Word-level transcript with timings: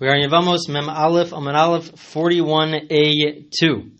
We 0.00 0.08
are 0.08 0.16
in 0.16 0.30
Yevamos 0.30 0.66
Mem 0.66 0.88
Aleph 0.88 1.28
Amud 1.28 1.54
Aleph 1.54 1.92
41a2. 1.92 3.90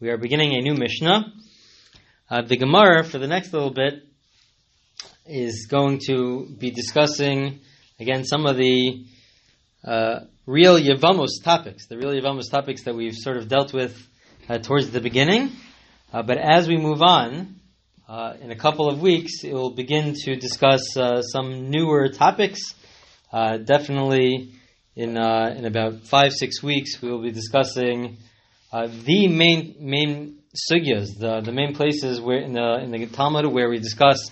We 0.00 0.08
are 0.08 0.16
beginning 0.16 0.54
a 0.54 0.62
new 0.62 0.72
Mishnah. 0.72 1.34
Uh, 2.30 2.40
the 2.40 2.56
Gemara 2.56 3.04
for 3.04 3.18
the 3.18 3.26
next 3.26 3.52
little 3.52 3.70
bit 3.70 4.02
is 5.26 5.66
going 5.70 6.00
to 6.06 6.46
be 6.58 6.70
discussing 6.70 7.60
again 7.98 8.24
some 8.24 8.46
of 8.46 8.56
the 8.56 9.04
uh, 9.84 10.20
real 10.46 10.80
Yevamos 10.80 11.44
topics, 11.44 11.88
the 11.88 11.98
real 11.98 12.12
Yevamos 12.12 12.50
topics 12.50 12.84
that 12.84 12.94
we've 12.94 13.14
sort 13.14 13.36
of 13.36 13.48
dealt 13.48 13.74
with 13.74 14.08
uh, 14.48 14.56
towards 14.56 14.90
the 14.92 15.00
beginning. 15.02 15.50
Uh, 16.10 16.22
but 16.22 16.38
as 16.38 16.68
we 16.68 16.78
move 16.78 17.02
on, 17.02 17.56
uh, 18.08 18.32
in 18.40 18.50
a 18.50 18.56
couple 18.56 18.88
of 18.88 19.02
weeks, 19.02 19.44
it 19.44 19.52
will 19.52 19.74
begin 19.74 20.14
to 20.24 20.36
discuss 20.36 20.96
uh, 20.96 21.20
some 21.20 21.68
newer 21.68 22.08
topics. 22.08 22.60
definitely 23.30 24.54
in 25.00 25.16
uh, 25.16 25.54
in 25.56 25.64
about 25.64 26.02
five 26.02 26.34
six 26.34 26.62
weeks, 26.62 27.00
we 27.00 27.10
will 27.10 27.22
be 27.22 27.30
discussing 27.30 28.18
uh, 28.70 28.86
the 28.86 29.28
main 29.28 29.76
main 29.80 30.40
sugyas, 30.54 31.18
the 31.18 31.40
the 31.42 31.52
main 31.52 31.74
places 31.74 32.20
where 32.20 32.40
in 32.40 32.52
the 32.52 32.80
in 32.82 32.90
the 32.90 33.06
Talmud 33.06 33.46
where 33.46 33.70
we 33.70 33.78
discuss 33.78 34.30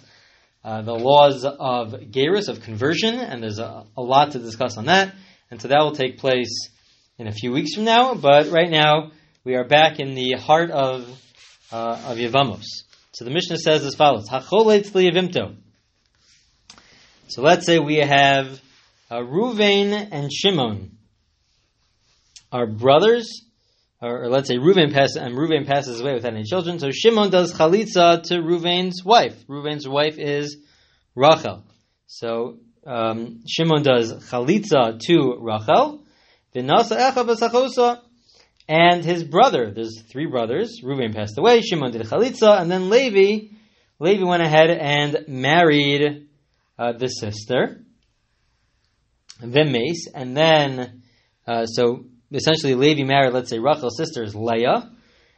uh, 0.62 0.82
the 0.82 0.92
laws 0.92 1.46
of 1.46 1.94
gerus 2.10 2.48
of 2.48 2.60
conversion, 2.60 3.14
and 3.14 3.42
there's 3.42 3.58
a, 3.58 3.86
a, 3.96 4.02
lot 4.02 4.32
to 4.32 4.38
discuss 4.38 4.76
on 4.76 4.84
that, 4.86 5.14
and 5.50 5.62
so 5.62 5.68
that 5.68 5.78
will 5.78 5.92
take 5.92 6.18
place 6.18 6.68
in 7.16 7.28
a 7.28 7.32
few 7.32 7.50
weeks 7.50 7.74
from 7.74 7.84
now. 7.84 8.14
But 8.14 8.50
right 8.50 8.70
now, 8.70 9.12
we 9.44 9.54
are 9.54 9.64
back 9.64 9.98
in 10.00 10.14
the 10.14 10.32
heart 10.32 10.70
of 10.70 11.08
uh, 11.72 11.98
of 12.08 12.18
Yevamos. 12.18 12.66
So 13.12 13.24
the 13.24 13.30
Mishnah 13.30 13.56
says 13.56 13.86
as 13.86 13.94
follows: 13.94 14.28
So 17.28 17.42
let's 17.42 17.64
say 17.64 17.78
we 17.78 17.96
have 17.96 18.60
uh, 19.10 19.20
Ruvain 19.20 20.08
and 20.12 20.32
Shimon 20.32 20.98
are 22.52 22.66
brothers, 22.66 23.42
or, 24.00 24.24
or 24.24 24.28
let's 24.28 24.48
say 24.48 24.56
Ruvain 24.56 24.92
passes 24.92 25.16
and 25.16 25.36
Ruvain 25.36 25.66
passes 25.66 26.00
away 26.00 26.14
without 26.14 26.34
any 26.34 26.44
children. 26.44 26.78
So 26.78 26.90
Shimon 26.90 27.30
does 27.30 27.54
chalitza 27.54 28.22
to 28.24 28.34
Ruvain's 28.36 29.04
wife. 29.04 29.34
Ruvain's 29.48 29.88
wife 29.88 30.18
is 30.18 30.56
Rachel. 31.14 31.64
So 32.06 32.58
um, 32.86 33.42
Shimon 33.46 33.82
does 33.82 34.12
chalitza 34.30 34.98
to 35.00 35.36
Rachel. 35.40 36.04
And 38.70 39.04
his 39.04 39.24
brother, 39.24 39.70
there's 39.70 40.02
three 40.10 40.26
brothers. 40.26 40.80
Ruvain 40.84 41.14
passed 41.14 41.38
away. 41.38 41.62
Shimon 41.62 41.92
did 41.92 42.02
chalitza, 42.02 42.60
and 42.60 42.70
then 42.70 42.90
Levi, 42.90 43.54
Levi 43.98 44.24
went 44.24 44.42
ahead 44.42 44.70
and 44.70 45.24
married 45.28 46.28
uh, 46.78 46.92
the 46.92 47.08
sister 47.08 47.82
mace, 49.40 50.08
and 50.12 50.36
then 50.36 51.02
uh, 51.46 51.66
so 51.66 52.04
essentially 52.32 52.74
Levi 52.74 53.04
married, 53.04 53.32
let's 53.32 53.50
say 53.50 53.58
Rachel's 53.58 53.96
sister 53.96 54.22
is 54.22 54.34
Leah, 54.34 54.90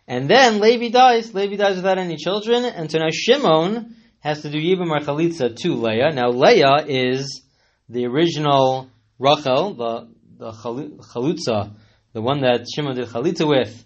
and 0.06 0.28
then 0.28 0.60
Levi 0.60 0.88
dies. 0.88 1.34
Levi 1.34 1.56
dies 1.56 1.76
without 1.76 1.98
any 1.98 2.16
children, 2.16 2.64
and 2.64 2.90
so 2.90 2.98
now 2.98 3.08
Shimon 3.12 3.96
has 4.20 4.42
to 4.42 4.50
do 4.50 4.58
Yibam 4.58 4.90
or 4.90 5.00
Chalitza 5.00 5.56
to 5.56 5.74
Leah. 5.74 6.10
Now 6.12 6.30
Leah 6.30 6.84
is 6.86 7.42
the 7.88 8.06
original 8.06 8.90
Rachel, 9.18 9.74
the 9.74 10.08
the 10.36 10.52
Chalutza, 10.52 11.74
the 12.12 12.22
one 12.22 12.40
that 12.40 12.66
Shimon 12.74 12.96
did 12.96 13.08
Chalitza 13.08 13.46
with. 13.48 13.84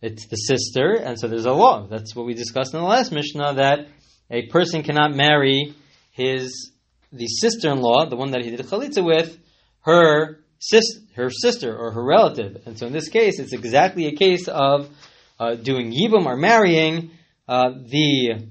It's 0.00 0.28
the 0.28 0.36
sister, 0.36 0.94
and 0.94 1.18
so 1.18 1.26
there's 1.26 1.44
a 1.44 1.52
law. 1.52 1.86
That's 1.88 2.14
what 2.14 2.24
we 2.24 2.34
discussed 2.34 2.72
in 2.72 2.80
the 2.80 2.86
last 2.86 3.10
Mishnah 3.10 3.54
that 3.54 3.88
a 4.30 4.46
person 4.46 4.84
cannot 4.84 5.14
marry 5.14 5.74
his 6.12 6.70
the 7.12 7.26
sister-in-law, 7.26 8.08
the 8.10 8.16
one 8.16 8.32
that 8.32 8.44
he 8.44 8.50
did 8.50 8.60
chalitza 8.60 9.04
with, 9.04 9.38
her 9.88 10.40
sis, 10.58 11.00
her 11.16 11.30
sister 11.30 11.76
or 11.76 11.92
her 11.92 12.04
relative. 12.04 12.62
And 12.66 12.78
so 12.78 12.86
in 12.86 12.92
this 12.92 13.08
case, 13.08 13.38
it's 13.38 13.54
exactly 13.54 14.06
a 14.06 14.14
case 14.14 14.46
of 14.46 14.88
uh, 15.40 15.54
doing 15.54 15.92
yibum 15.92 16.26
or 16.26 16.36
marrying 16.36 17.12
uh, 17.48 17.70
the 17.70 18.48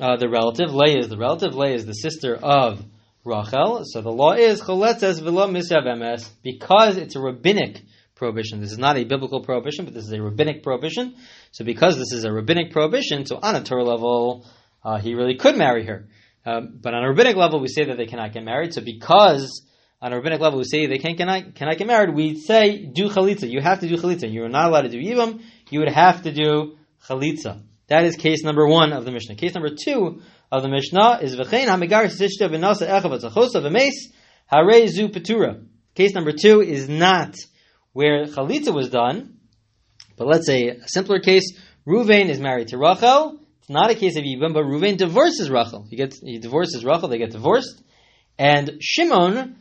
uh, 0.00 0.16
the 0.16 0.28
relative. 0.28 0.72
Leah 0.72 1.00
is 1.00 1.08
the 1.08 1.18
relative. 1.18 1.54
Leah 1.54 1.74
is 1.74 1.84
the 1.84 1.92
sister 1.92 2.34
of 2.34 2.82
Rachel. 3.24 3.82
So 3.84 4.00
the 4.00 4.10
law 4.10 4.32
is 4.32 4.62
choletzes 4.62 5.20
v'lo 5.20 5.50
misav 5.50 6.30
because 6.42 6.96
it's 6.96 7.14
a 7.16 7.20
rabbinic 7.20 7.82
prohibition. 8.14 8.60
This 8.60 8.72
is 8.72 8.78
not 8.78 8.96
a 8.96 9.04
biblical 9.04 9.42
prohibition, 9.42 9.84
but 9.84 9.92
this 9.92 10.04
is 10.04 10.12
a 10.12 10.22
rabbinic 10.22 10.62
prohibition. 10.62 11.16
So 11.52 11.64
because 11.64 11.98
this 11.98 12.12
is 12.12 12.24
a 12.24 12.32
rabbinic 12.32 12.72
prohibition, 12.72 13.26
so 13.26 13.38
on 13.42 13.54
a 13.56 13.62
Torah 13.62 13.84
level, 13.84 14.46
uh, 14.82 14.98
he 14.98 15.14
really 15.14 15.36
could 15.36 15.56
marry 15.58 15.84
her. 15.84 16.08
Um, 16.46 16.78
but 16.80 16.94
on 16.94 17.04
a 17.04 17.08
rabbinic 17.08 17.36
level, 17.36 17.60
we 17.60 17.68
say 17.68 17.84
that 17.84 17.98
they 17.98 18.06
cannot 18.06 18.32
get 18.32 18.44
married. 18.44 18.72
So 18.72 18.80
because 18.80 19.62
on 20.02 20.12
a 20.12 20.16
rabbinic 20.16 20.40
level, 20.40 20.58
we 20.58 20.64
say 20.64 20.86
they 20.86 20.98
can't 20.98 21.18
cannot, 21.18 21.54
cannot 21.54 21.76
get 21.76 21.86
married. 21.86 22.14
We 22.14 22.36
say 22.36 22.86
do 22.86 23.08
chalitza. 23.10 23.50
You 23.50 23.60
have 23.60 23.80
to 23.80 23.88
do 23.88 23.96
chalitza. 23.96 24.30
You 24.30 24.44
are 24.44 24.48
not 24.48 24.70
allowed 24.70 24.82
to 24.82 24.88
do 24.88 24.98
yivam. 24.98 25.42
You 25.68 25.80
would 25.80 25.92
have 25.92 26.22
to 26.22 26.32
do 26.32 26.78
chalitza. 27.06 27.62
That 27.88 28.04
is 28.04 28.16
case 28.16 28.42
number 28.42 28.66
one 28.66 28.92
of 28.92 29.04
the 29.04 29.10
Mishnah. 29.10 29.34
Case 29.34 29.54
number 29.54 29.70
two 29.70 30.22
of 30.50 30.62
the 30.62 30.68
Mishnah 30.68 31.18
is 31.22 31.36
v'chein 31.36 31.66
hamigar 31.66 32.06
sishta 32.06 32.48
v'nasa 32.48 32.88
echav 32.88 33.20
atzachosa 33.20 33.56
v'meis 33.56 33.92
harei 34.50 34.88
zu 34.88 35.08
petura. 35.08 35.62
Case 35.94 36.14
number 36.14 36.32
two 36.32 36.62
is 36.62 36.88
not 36.88 37.34
where 37.92 38.24
chalitza 38.24 38.74
was 38.74 38.88
done, 38.88 39.36
but 40.16 40.26
let's 40.26 40.46
say 40.46 40.68
a 40.68 40.88
simpler 40.88 41.20
case. 41.20 41.58
Ruvain 41.86 42.28
is 42.28 42.40
married 42.40 42.68
to 42.68 42.78
Rachel. 42.78 43.38
It's 43.58 43.70
not 43.70 43.90
a 43.90 43.94
case 43.94 44.16
of 44.16 44.22
Yibam, 44.22 44.54
but 44.54 44.64
Ruvain 44.64 44.96
divorces 44.96 45.50
Rachel. 45.50 45.86
He 45.90 45.96
gets 45.96 46.20
he 46.20 46.38
divorces 46.38 46.84
Rachel. 46.84 47.08
They 47.08 47.18
get 47.18 47.32
divorced, 47.32 47.82
and 48.38 48.78
Shimon 48.80 49.56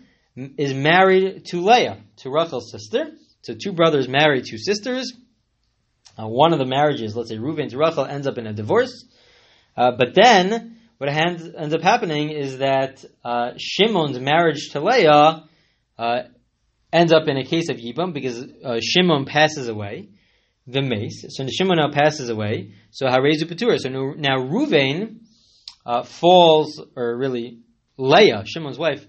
is 0.58 0.74
married 0.74 1.46
to 1.46 1.62
Leah, 1.62 1.98
to 2.18 2.30
Rachel's 2.30 2.72
sister. 2.72 3.12
So 3.42 3.56
two 3.56 3.74
brothers 3.74 4.08
marry 4.08 4.42
two 4.42 4.58
sisters. 4.58 5.14
Uh, 6.18 6.28
one 6.28 6.54
of 6.54 6.60
the 6.60 6.66
marriages, 6.66 7.16
let's 7.16 7.30
say 7.30 7.38
Reuven 7.38 7.70
to 7.70 7.78
Rachel, 7.78 8.06
ends 8.06 8.28
up 8.28 8.38
in 8.38 8.48
a 8.48 8.54
divorce. 8.54 9.06
Uh, 9.76 9.92
but 9.98 10.14
then 10.14 10.78
what 10.98 11.10
ends, 11.10 11.50
ends, 11.58 11.74
up 11.74 11.82
happening 11.82 12.30
is 12.30 12.58
that 12.58 13.04
uh, 13.24 13.52
Shimon's 13.58 14.20
marriage 14.20 14.70
to 14.72 14.82
Leah 14.82 15.44
uh, 15.98 16.20
ends 16.92 17.14
up 17.14 17.28
in 17.28 17.38
a 17.38 17.46
case 17.46 17.70
of 17.70 17.78
Yibam 17.78 18.14
because 18.14 18.44
uh, 18.64 18.80
Shimon 18.82 19.26
passes 19.26 19.70
away, 19.70 20.10
the 20.68 20.82
mace. 20.82 21.26
So 21.30 21.48
Shimon 21.48 21.78
now 21.78 21.92
passes 21.92 22.30
away. 22.30 22.74
So 22.92 23.08
Harezu 23.08 23.44
Petura. 23.44 23.80
So 23.80 23.90
now 23.90 24.40
Reuven 24.40 25.20
uh, 25.86 26.04
falls, 26.04 26.82
or 26.96 27.18
really 27.18 27.60
Leah, 27.98 28.44
Shimon's 28.46 28.78
wife, 28.78 29.06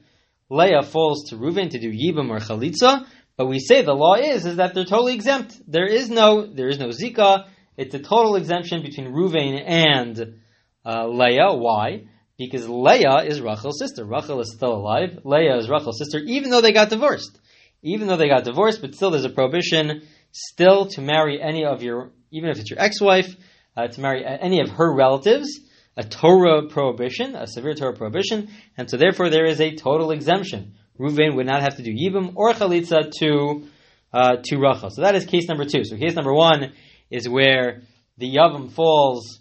Leah 0.50 0.83
falls 0.83 1.31
to 1.31 1.37
Reuven 1.37 1.71
to 1.71 1.78
do 1.78 1.93
Yibam 1.93 2.28
or 2.28 2.41
Chalitza, 2.41 3.06
but 3.37 3.47
we 3.47 3.61
say 3.61 3.83
the 3.83 3.94
law 3.94 4.16
is 4.16 4.44
is 4.44 4.56
that 4.56 4.75
they're 4.75 4.84
totally 4.84 5.15
exempt. 5.15 5.59
There 5.66 5.87
is 5.87 6.11
no 6.11 6.44
there 6.44 6.69
is 6.69 6.78
no 6.78 6.88
Zika. 6.88 7.47
It's 7.77 7.94
a 7.94 8.00
total 8.00 8.34
exemption 8.34 8.83
between 8.83 9.12
Reuven 9.12 9.62
and 9.65 10.41
uh, 10.84 11.06
Leah. 11.06 11.55
Why? 11.55 12.09
Because 12.37 12.69
Leah 12.69 13.22
is 13.25 13.41
Rachel's 13.41 13.78
sister. 13.78 14.05
Rachel 14.05 14.41
is 14.41 14.53
still 14.53 14.75
alive. 14.75 15.21
Leah 15.25 15.56
is 15.56 15.71
Rachel's 15.71 15.99
sister, 15.99 16.19
even 16.19 16.50
though 16.50 16.61
they 16.61 16.72
got 16.72 16.91
divorced. 16.91 17.38
Even 17.82 18.09
though 18.09 18.17
they 18.17 18.28
got 18.28 18.44
divorced, 18.44 18.82
but 18.82 18.94
still 18.94 19.11
there's 19.11 19.25
a 19.25 19.31
prohibition 19.31 20.03
still 20.32 20.87
to 20.87 21.00
marry 21.00 21.41
any 21.41 21.65
of 21.65 21.82
your, 21.82 22.11
even 22.31 22.50
if 22.50 22.59
it's 22.59 22.71
your 22.71 22.81
ex-wife, 22.81 23.34
uh, 23.77 23.88
to 23.88 24.00
marry 24.00 24.25
any 24.27 24.61
of 24.61 24.69
her 24.71 24.94
relatives 24.94 25.61
a 25.97 26.05
Torah 26.05 26.69
prohibition, 26.69 27.34
a 27.34 27.47
severe 27.47 27.75
Torah 27.75 27.97
prohibition, 27.97 28.49
and 28.77 28.89
so 28.89 28.97
therefore 28.97 29.28
there 29.28 29.47
is 29.47 29.61
a 29.61 29.75
total 29.75 30.11
exemption. 30.12 30.75
Reuven 30.99 31.37
would 31.37 31.47
not 31.47 31.62
have 31.62 31.77
to 31.77 31.83
do 31.83 31.93
Yibam 31.93 32.33
or 32.37 32.53
Chalitza 32.53 33.11
to, 33.21 33.69
uh, 34.12 34.37
to 34.45 34.56
Rachel. 34.59 34.91
So 34.91 35.03
that 35.03 35.15
is 35.15 35.25
case 35.25 35.49
number 35.49 35.65
two. 35.65 35.84
So 35.84 35.97
case 35.97 36.15
number 36.15 36.33
one 36.34 36.73
is 37.11 37.29
where 37.29 37.83
the 38.19 38.34
Yavam 38.34 38.71
falls 38.73 39.41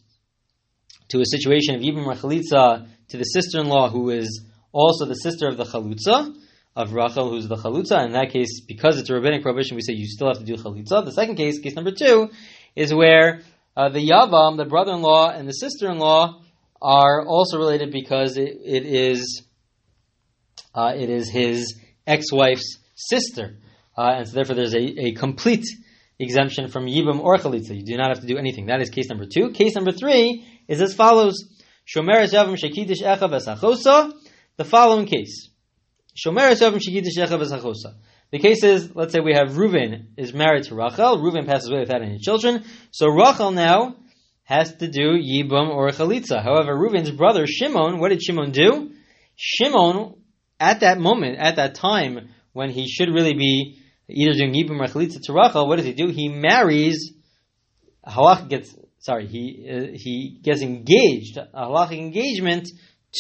to 1.10 1.20
a 1.20 1.26
situation 1.26 1.76
of 1.76 1.82
Yibam 1.82 2.06
or 2.06 2.14
Chalitza 2.14 2.88
to 3.10 3.18
the 3.18 3.24
sister-in-law 3.24 3.90
who 3.90 4.10
is 4.10 4.46
also 4.72 5.06
the 5.06 5.16
sister 5.16 5.48
of 5.48 5.58
the 5.58 5.66
Chalutza, 5.66 6.34
of 6.76 6.94
Rachel, 6.94 7.30
who's 7.30 7.48
the 7.48 7.58
Chalutza. 7.58 8.06
In 8.06 8.14
that 8.14 8.32
case, 8.32 8.62
because 8.62 9.00
it's 9.00 9.10
a 9.10 9.14
rabbinic 9.14 9.42
prohibition, 9.42 9.76
we 9.76 9.82
say 9.82 9.94
you 9.94 10.06
still 10.06 10.28
have 10.28 10.38
to 10.38 10.46
do 10.46 10.56
Chalitza. 10.56 11.04
The 11.04 11.12
second 11.12 11.36
case, 11.36 11.60
case 11.60 11.76
number 11.76 11.92
two, 11.92 12.30
is 12.76 12.94
where 12.94 13.42
uh, 13.76 13.90
the 13.90 14.08
Yavam, 14.08 14.58
the 14.58 14.66
brother-in-law, 14.66 15.32
and 15.32 15.48
the 15.48 15.54
sister-in-law 15.54 16.42
are 16.82 17.26
also 17.26 17.58
related 17.58 17.92
because 17.92 18.38
it, 18.38 18.58
it 18.64 18.86
is 18.86 19.44
uh, 20.74 20.94
it 20.96 21.10
is 21.10 21.30
his 21.30 21.80
ex-wife's 22.06 22.78
sister, 22.96 23.58
uh, 23.98 24.14
and 24.18 24.28
so 24.28 24.34
therefore 24.34 24.56
there's 24.56 24.76
a, 24.76 25.08
a 25.08 25.12
complete 25.14 25.66
exemption 26.20 26.68
from 26.68 26.86
Yibam 26.86 27.20
or 27.20 27.38
Chalitza. 27.38 27.76
You 27.76 27.84
do 27.84 27.98
not 27.98 28.10
have 28.10 28.22
to 28.22 28.28
do 28.28 28.38
anything. 28.38 28.68
That 28.68 28.82
is 28.82 28.90
case 28.90 29.10
number 29.10 29.26
two. 29.26 29.52
Case 29.52 29.76
number 29.76 29.92
three 29.92 30.46
is 30.68 30.82
as 30.82 30.94
follows: 30.94 31.36
Shomer 31.88 32.24
Yavam 32.24 32.58
Shekidish 32.58 33.02
Echav 33.02 33.32
Esachosa. 33.32 34.14
The 34.58 34.66
following 34.66 35.06
case: 35.06 35.50
Shomer 36.16 36.52
Yavam 36.52 36.80
Shekidish 36.80 37.18
Echav 37.18 37.42
Esachosa. 37.42 37.96
The 38.32 38.40
case 38.40 38.64
is, 38.64 38.96
let's 38.96 39.12
say 39.12 39.22
we 39.22 39.34
have 39.34 39.50
Reuven 39.50 40.10
is 40.16 40.36
married 40.36 40.66
to 40.66 40.76
Rachel. 40.76 41.18
Reuven 41.18 41.48
passes 41.48 41.68
away 41.68 41.80
without 41.80 42.04
any 42.04 42.20
children. 42.20 42.64
So 42.92 43.08
Rachel 43.08 43.52
now 43.52 43.96
has 44.50 44.74
to 44.78 44.88
do 44.88 45.12
Yibum 45.12 45.70
or 45.70 45.90
Chalitza. 45.90 46.42
However, 46.42 46.76
Reuven's 46.76 47.12
brother 47.12 47.46
Shimon, 47.46 48.00
what 48.00 48.10
did 48.10 48.24
Shimon 48.24 48.50
do? 48.50 48.92
Shimon, 49.36 50.16
at 50.60 50.80
that 50.80 51.00
moment, 51.00 51.38
at 51.38 51.58
that 51.58 51.76
time, 51.76 52.30
when 52.52 52.72
he 52.72 52.88
should 52.88 53.10
really 53.10 53.36
be 53.36 53.78
either 54.10 54.34
doing 54.34 54.56
Yibum 54.56 54.80
or 54.80 54.88
Chalitza 54.88 55.22
to 55.22 55.34
Rachel, 55.34 55.68
what 55.68 55.76
does 55.76 55.86
he 55.86 55.94
do? 55.94 56.08
He 56.08 56.30
marries, 56.30 57.14
Halach 58.04 58.50
gets, 58.50 58.76
sorry, 58.98 59.28
he, 59.28 59.70
uh, 59.72 59.92
he 59.94 60.40
gets 60.42 60.64
engaged, 60.64 61.38
a 61.38 61.48
halachic 61.68 62.00
engagement 62.00 62.70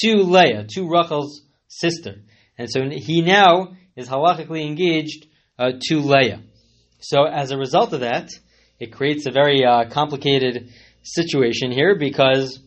to 0.02 0.16
Leah, 0.24 0.66
to 0.68 0.90
Rachel's 0.90 1.44
sister. 1.68 2.24
And 2.58 2.68
so 2.72 2.90
he 2.92 3.22
now 3.22 3.76
is 3.96 4.10
halachically 4.10 4.66
engaged 4.66 5.28
uh, 5.60 5.74
to 5.80 6.00
Leah. 6.00 6.42
So 7.02 7.26
as 7.26 7.52
a 7.52 7.58
result 7.58 7.94
of 7.94 8.00
that, 8.00 8.32
it 8.80 8.94
creates 8.94 9.28
a 9.28 9.32
very 9.32 9.64
uh, 9.64 9.90
complicated 9.92 10.72
situation 11.14 11.72
here 11.72 11.96
because 11.96 12.60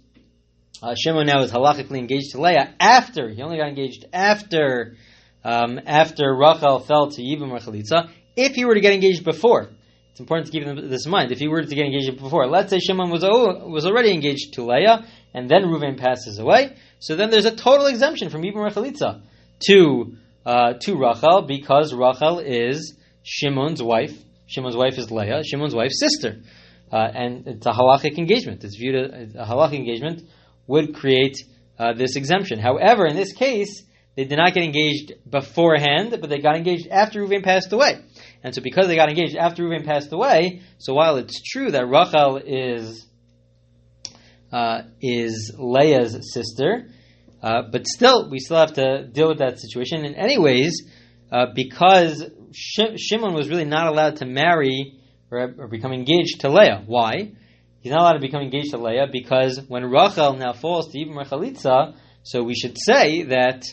uh, 0.82 0.94
Shimon 0.96 1.26
now 1.26 1.42
is 1.42 1.52
halachically 1.52 1.98
engaged 1.98 2.32
to 2.32 2.40
Leah 2.40 2.74
after 2.80 3.28
he 3.28 3.40
only 3.42 3.56
got 3.56 3.68
engaged 3.68 4.04
after 4.12 4.96
um, 5.44 5.80
after 5.86 6.34
Rachel 6.34 6.80
fell 6.80 7.10
to 7.10 7.22
Yibam 7.22 7.50
Rachalitza. 7.50 8.10
If 8.36 8.54
he 8.54 8.64
were 8.64 8.74
to 8.74 8.80
get 8.80 8.92
engaged 8.92 9.24
before, 9.24 9.68
it's 10.10 10.20
important 10.20 10.46
to 10.46 10.52
keep 10.52 10.64
this 10.90 11.06
in 11.06 11.10
mind. 11.10 11.32
If 11.32 11.38
he 11.38 11.48
were 11.48 11.62
to 11.62 11.74
get 11.74 11.86
engaged 11.86 12.18
before, 12.18 12.46
let's 12.46 12.70
say 12.70 12.78
Shimon 12.78 13.10
was 13.10 13.22
was 13.22 13.86
already 13.86 14.12
engaged 14.12 14.54
to 14.54 14.64
Leah, 14.64 15.06
and 15.34 15.48
then 15.48 15.62
Reuven 15.62 15.98
passes 15.98 16.38
away, 16.38 16.76
so 16.98 17.16
then 17.16 17.30
there's 17.30 17.46
a 17.46 17.54
total 17.54 17.86
exemption 17.86 18.28
from 18.30 18.42
Yibam 18.42 18.70
Rachalitza 18.70 19.22
to 19.68 20.16
uh, 20.44 20.74
to 20.80 20.96
Rachel 20.96 21.42
because 21.42 21.94
Rachel 21.94 22.40
is 22.40 22.94
Shimon's 23.22 23.82
wife. 23.82 24.16
Shimon's 24.46 24.76
wife 24.76 24.98
is 24.98 25.10
Leah. 25.10 25.42
Shimon's 25.44 25.74
wife's 25.74 26.00
sister, 26.00 26.40
uh, 26.92 26.96
and 26.96 27.46
it's 27.48 27.66
a 27.66 27.70
halachic 27.70 28.18
engagement. 28.18 28.62
It's 28.64 28.76
viewed 28.76 28.94
as 28.94 29.34
a 29.34 29.44
halachic 29.44 29.76
engagement 29.76 30.22
would 30.66 30.94
create 30.94 31.38
uh, 31.78 31.94
this 31.94 32.16
exemption. 32.16 32.58
However, 32.58 33.06
in 33.06 33.16
this 33.16 33.32
case, 33.32 33.82
they 34.14 34.24
did 34.24 34.36
not 34.36 34.52
get 34.52 34.62
engaged 34.62 35.12
beforehand, 35.28 36.14
but 36.20 36.28
they 36.28 36.38
got 36.38 36.56
engaged 36.56 36.86
after 36.88 37.22
Reuven 37.22 37.42
passed 37.42 37.72
away. 37.72 38.04
And 38.44 38.54
so, 38.54 38.60
because 38.60 38.86
they 38.86 38.96
got 38.96 39.08
engaged 39.08 39.36
after 39.36 39.64
Reuven 39.64 39.86
passed 39.86 40.12
away, 40.12 40.60
so 40.78 40.92
while 40.92 41.16
it's 41.16 41.40
true 41.42 41.70
that 41.70 41.86
Rachel 41.86 42.36
is 42.36 43.06
uh, 44.52 44.82
is 45.00 45.54
Leah's 45.58 46.32
sister, 46.34 46.90
uh, 47.42 47.62
but 47.72 47.86
still, 47.86 48.30
we 48.30 48.38
still 48.38 48.58
have 48.58 48.74
to 48.74 49.06
deal 49.06 49.28
with 49.28 49.38
that 49.38 49.58
situation. 49.58 50.04
In 50.04 50.14
any 50.14 50.38
ways, 50.38 50.82
uh, 51.32 51.46
because 51.54 52.22
Shimon 52.52 53.32
was 53.32 53.48
really 53.48 53.64
not 53.64 53.86
allowed 53.86 54.16
to 54.16 54.26
marry 54.26 54.98
or, 55.32 55.68
become 55.68 55.92
engaged 55.92 56.40
to 56.40 56.48
Leah. 56.48 56.82
Why? 56.86 57.32
He's 57.80 57.90
not 57.92 58.00
allowed 58.00 58.12
to 58.14 58.20
become 58.20 58.42
engaged 58.42 58.70
to 58.72 58.78
Leah 58.78 59.06
because 59.10 59.60
when 59.68 59.84
Rachel 59.84 60.34
now 60.34 60.52
falls 60.52 60.92
to 60.92 61.00
Ibn 61.00 61.14
Rachalitza, 61.14 61.94
so 62.22 62.42
we 62.44 62.54
should 62.54 62.76
say 62.78 63.24
that 63.24 63.64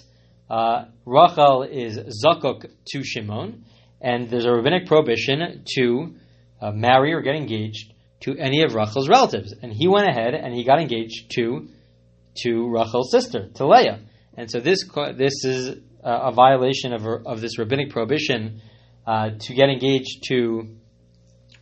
uh, 0.49 0.85
Rachel 1.05 1.63
is 1.63 1.99
zakuk 2.25 2.65
to 2.87 3.03
Shimon, 3.03 3.65
and 4.01 4.29
there's 4.29 4.45
a 4.45 4.51
rabbinic 4.51 4.87
prohibition 4.87 5.63
to 5.75 6.15
uh, 6.61 6.71
marry 6.71 7.13
or 7.13 7.21
get 7.21 7.35
engaged 7.35 7.93
to 8.21 8.35
any 8.37 8.63
of 8.63 8.73
Rachel's 8.73 9.07
relatives. 9.07 9.53
And 9.61 9.71
he 9.71 9.87
went 9.87 10.09
ahead 10.09 10.33
and 10.33 10.53
he 10.53 10.63
got 10.63 10.79
engaged 10.79 11.31
to 11.35 11.67
to 12.43 12.69
Rachel's 12.69 13.11
sister, 13.11 13.49
to 13.55 13.67
Leah. 13.67 13.99
And 14.35 14.49
so 14.49 14.59
this 14.59 14.85
this 15.15 15.43
is 15.43 15.77
a, 16.03 16.31
violation 16.31 16.93
of, 16.93 17.05
of 17.25 17.41
this 17.41 17.57
rabbinic 17.57 17.89
prohibition 17.89 18.61
uh, 19.05 19.31
to 19.39 19.53
get 19.53 19.69
engaged 19.69 20.23
to 20.29 20.75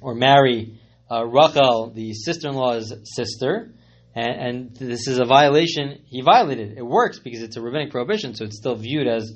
or 0.02 0.16
marry 0.16 0.80
uh, 1.10 1.26
Rachel, 1.26 1.92
the 1.94 2.14
sister-in-law's 2.14 2.94
sister, 3.04 3.72
and, 4.16 4.28
and, 4.28 4.76
this 4.76 5.08
is 5.08 5.20
a 5.20 5.26
violation. 5.26 6.00
He 6.08 6.22
violated. 6.22 6.78
It 6.78 6.86
works 6.86 7.20
because 7.20 7.44
it's 7.44 7.56
a 7.56 7.62
rabbinic 7.62 7.92
prohibition, 7.92 8.34
so 8.34 8.46
it's 8.46 8.58
still 8.58 8.76
viewed 8.76 9.08
as 9.08 9.32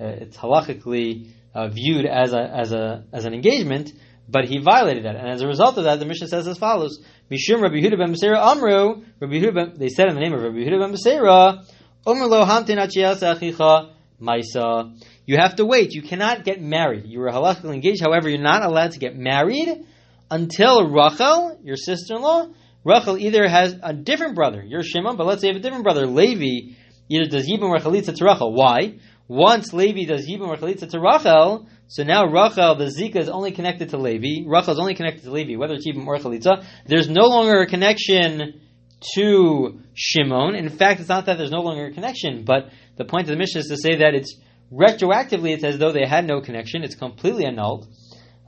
uh, 0.00 0.06
it's 0.06 0.36
halachically 0.36 1.30
uh, 1.54 1.68
viewed 1.68 2.04
as 2.04 2.32
a 2.32 2.42
as 2.42 2.72
a 2.72 3.04
as 3.12 3.26
an 3.26 3.32
engagement. 3.32 3.92
But 4.28 4.46
he 4.46 4.58
violated 4.58 5.04
that, 5.04 5.16
and 5.16 5.28
as 5.28 5.42
a 5.42 5.46
result 5.46 5.78
of 5.78 5.84
that, 5.84 6.00
the 6.00 6.06
Mishnah 6.06 6.28
says 6.28 6.48
as 6.48 6.58
follows: 6.58 6.98
Mishum 7.30 7.62
Rabbi 7.62 7.76
Yehuda 7.76 7.96
ben 7.96 8.12
Beseira 8.12 8.38
Amru. 8.38 9.04
Rabbi 9.20 9.34
Yehuda 9.34 9.78
they 9.78 9.88
said 9.88 10.08
in 10.08 10.14
the 10.14 10.20
name 10.20 10.32
of 10.32 10.42
Rabbi 10.42 10.56
Yehuda 10.56 10.80
ben 10.80 10.92
Beseira, 10.92 11.64
Omer 12.04 12.26
lo 12.26 12.44
hamtin 12.44 12.78
maisa. 14.20 14.98
You 15.26 15.36
have 15.36 15.56
to 15.56 15.64
wait. 15.64 15.92
You 15.92 16.02
cannot 16.02 16.44
get 16.44 16.60
married. 16.60 17.04
You 17.06 17.22
are 17.22 17.30
halachically 17.30 17.74
engaged. 17.74 18.02
However, 18.02 18.28
you're 18.28 18.42
not 18.42 18.62
allowed 18.62 18.92
to 18.92 18.98
get 18.98 19.16
married 19.16 19.86
until 20.30 20.88
Rachel, 20.88 21.58
your 21.62 21.76
sister-in-law, 21.76 22.48
Rachel 22.84 23.18
either 23.18 23.48
has 23.48 23.76
a 23.82 23.92
different 23.92 24.34
brother, 24.34 24.62
you're 24.62 24.82
Shimon, 24.82 25.16
but 25.16 25.26
let's 25.26 25.40
say 25.40 25.48
you 25.48 25.54
have 25.54 25.60
a 25.60 25.62
different 25.62 25.84
brother, 25.84 26.06
Levi, 26.06 26.74
either 27.08 27.30
does 27.30 27.48
Yibam 27.48 27.70
or 27.70 27.78
Chalitza 27.78 28.14
to 28.14 28.24
Rachel. 28.24 28.52
Why? 28.52 28.98
Once 29.26 29.72
Levi 29.72 30.04
does 30.04 30.28
Yibam 30.28 30.48
or 30.48 30.56
Chalitza 30.56 30.90
to 30.90 31.00
Rachel, 31.00 31.66
so 31.86 32.02
now 32.02 32.26
Rachel, 32.26 32.74
the 32.74 32.86
Zika 32.86 33.16
is 33.16 33.28
only 33.28 33.52
connected 33.52 33.90
to 33.90 33.98
Levi. 33.98 34.46
Rachel 34.46 34.74
is 34.74 34.78
only 34.78 34.94
connected 34.94 35.24
to 35.24 35.30
Levi, 35.30 35.56
whether 35.56 35.74
it's 35.74 35.86
Yibam 35.86 36.06
or 36.06 36.18
Chalitza. 36.18 36.64
There's 36.86 37.08
no 37.08 37.26
longer 37.26 37.60
a 37.60 37.66
connection 37.66 38.60
to 39.14 39.80
Shimon. 39.94 40.54
In 40.54 40.68
fact, 40.70 41.00
it's 41.00 41.08
not 41.08 41.26
that 41.26 41.38
there's 41.38 41.50
no 41.50 41.60
longer 41.60 41.86
a 41.86 41.92
connection, 41.92 42.44
but 42.44 42.70
the 42.96 43.04
point 43.04 43.24
of 43.24 43.28
the 43.28 43.36
Mishnah 43.36 43.60
is 43.60 43.66
to 43.66 43.76
say 43.76 43.96
that 43.96 44.14
it's 44.14 44.36
retroactively, 44.72 45.54
it's 45.54 45.64
as 45.64 45.78
though 45.78 45.92
they 45.92 46.06
had 46.06 46.26
no 46.26 46.40
connection. 46.40 46.82
It's 46.82 46.94
completely 46.94 47.44
annulled, 47.44 47.86